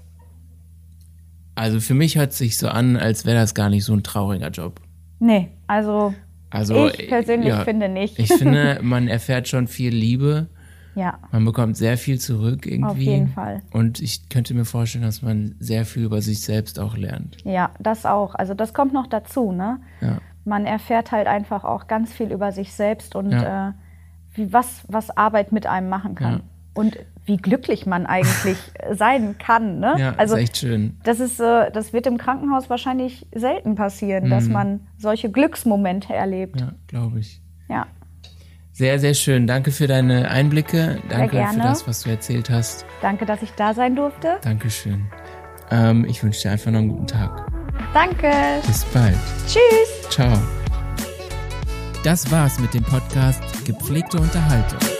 Also 1.55 1.79
für 1.79 1.93
mich 1.93 2.17
hört 2.17 2.31
es 2.31 2.39
sich 2.39 2.57
so 2.57 2.67
an, 2.67 2.97
als 2.97 3.25
wäre 3.25 3.37
das 3.37 3.53
gar 3.53 3.69
nicht 3.69 3.85
so 3.85 3.93
ein 3.93 4.03
trauriger 4.03 4.49
Job. 4.49 4.81
Nee, 5.19 5.51
also, 5.67 6.13
also 6.49 6.89
ich 6.89 7.07
persönlich 7.07 7.49
ja, 7.49 7.63
finde 7.63 7.87
nicht. 7.87 8.17
ich 8.17 8.33
finde, 8.33 8.79
man 8.83 9.07
erfährt 9.07 9.47
schon 9.47 9.67
viel 9.67 9.93
Liebe. 9.93 10.47
Ja. 10.95 11.19
Man 11.31 11.45
bekommt 11.45 11.77
sehr 11.77 11.97
viel 11.97 12.19
zurück 12.19 12.65
irgendwie. 12.65 12.85
Auf 12.85 12.97
jeden 12.97 13.27
Fall. 13.29 13.61
Und 13.71 13.99
ich 13.99 14.29
könnte 14.29 14.53
mir 14.53 14.65
vorstellen, 14.65 15.03
dass 15.03 15.21
man 15.21 15.55
sehr 15.59 15.85
viel 15.85 16.03
über 16.03 16.21
sich 16.21 16.41
selbst 16.41 16.79
auch 16.79 16.97
lernt. 16.97 17.37
Ja, 17.45 17.71
das 17.79 18.05
auch. 18.05 18.35
Also 18.35 18.53
das 18.53 18.73
kommt 18.73 18.93
noch 18.93 19.07
dazu, 19.07 19.51
ne? 19.51 19.79
Ja 20.01 20.19
man 20.45 20.65
erfährt 20.65 21.11
halt 21.11 21.27
einfach 21.27 21.63
auch 21.63 21.87
ganz 21.87 22.13
viel 22.13 22.31
über 22.31 22.51
sich 22.51 22.73
selbst 22.73 23.15
und 23.15 23.31
ja. 23.31 23.69
äh, 23.69 23.71
wie, 24.33 24.51
was, 24.51 24.83
was 24.87 25.15
Arbeit 25.15 25.51
mit 25.51 25.67
einem 25.67 25.89
machen 25.89 26.15
kann. 26.15 26.33
Ja. 26.33 26.39
Und 26.75 26.97
wie 27.25 27.37
glücklich 27.37 27.85
man 27.85 28.05
eigentlich 28.05 28.57
sein 28.91 29.37
kann. 29.37 29.79
Ne? 29.79 29.95
Ja, 29.97 30.13
also, 30.17 30.35
ist 30.35 30.41
echt 30.41 30.57
schön. 30.57 30.97
Das, 31.03 31.19
ist, 31.19 31.39
äh, 31.39 31.71
das 31.71 31.93
wird 31.93 32.07
im 32.07 32.17
Krankenhaus 32.17 32.69
wahrscheinlich 32.69 33.27
selten 33.33 33.75
passieren, 33.75 34.25
mhm. 34.25 34.29
dass 34.29 34.47
man 34.47 34.87
solche 34.97 35.29
Glücksmomente 35.29 36.13
erlebt. 36.13 36.59
Ja, 36.59 36.73
glaube 36.87 37.19
ich. 37.19 37.41
Ja. 37.69 37.85
Sehr, 38.71 38.99
sehr 38.99 39.13
schön. 39.13 39.45
Danke 39.45 39.71
für 39.71 39.85
deine 39.85 40.31
Einblicke. 40.31 40.99
Danke 41.07 41.45
für 41.47 41.59
das, 41.59 41.87
was 41.87 42.01
du 42.01 42.09
erzählt 42.09 42.49
hast. 42.49 42.85
Danke, 43.01 43.25
dass 43.27 43.43
ich 43.43 43.51
da 43.51 43.75
sein 43.75 43.95
durfte. 43.95 44.39
Dankeschön. 44.41 45.05
Ähm, 45.69 46.05
ich 46.09 46.23
wünsche 46.23 46.41
dir 46.41 46.51
einfach 46.51 46.71
noch 46.71 46.79
einen 46.79 46.89
guten 46.89 47.07
Tag. 47.07 47.62
Danke. 47.93 48.31
Bis 48.65 48.85
bald. 48.85 49.17
Tschüss. 49.47 50.09
Ciao. 50.09 50.37
Das 52.03 52.29
war's 52.31 52.59
mit 52.59 52.73
dem 52.73 52.83
Podcast 52.83 53.41
Gepflegte 53.65 54.17
Unterhaltung. 54.17 54.92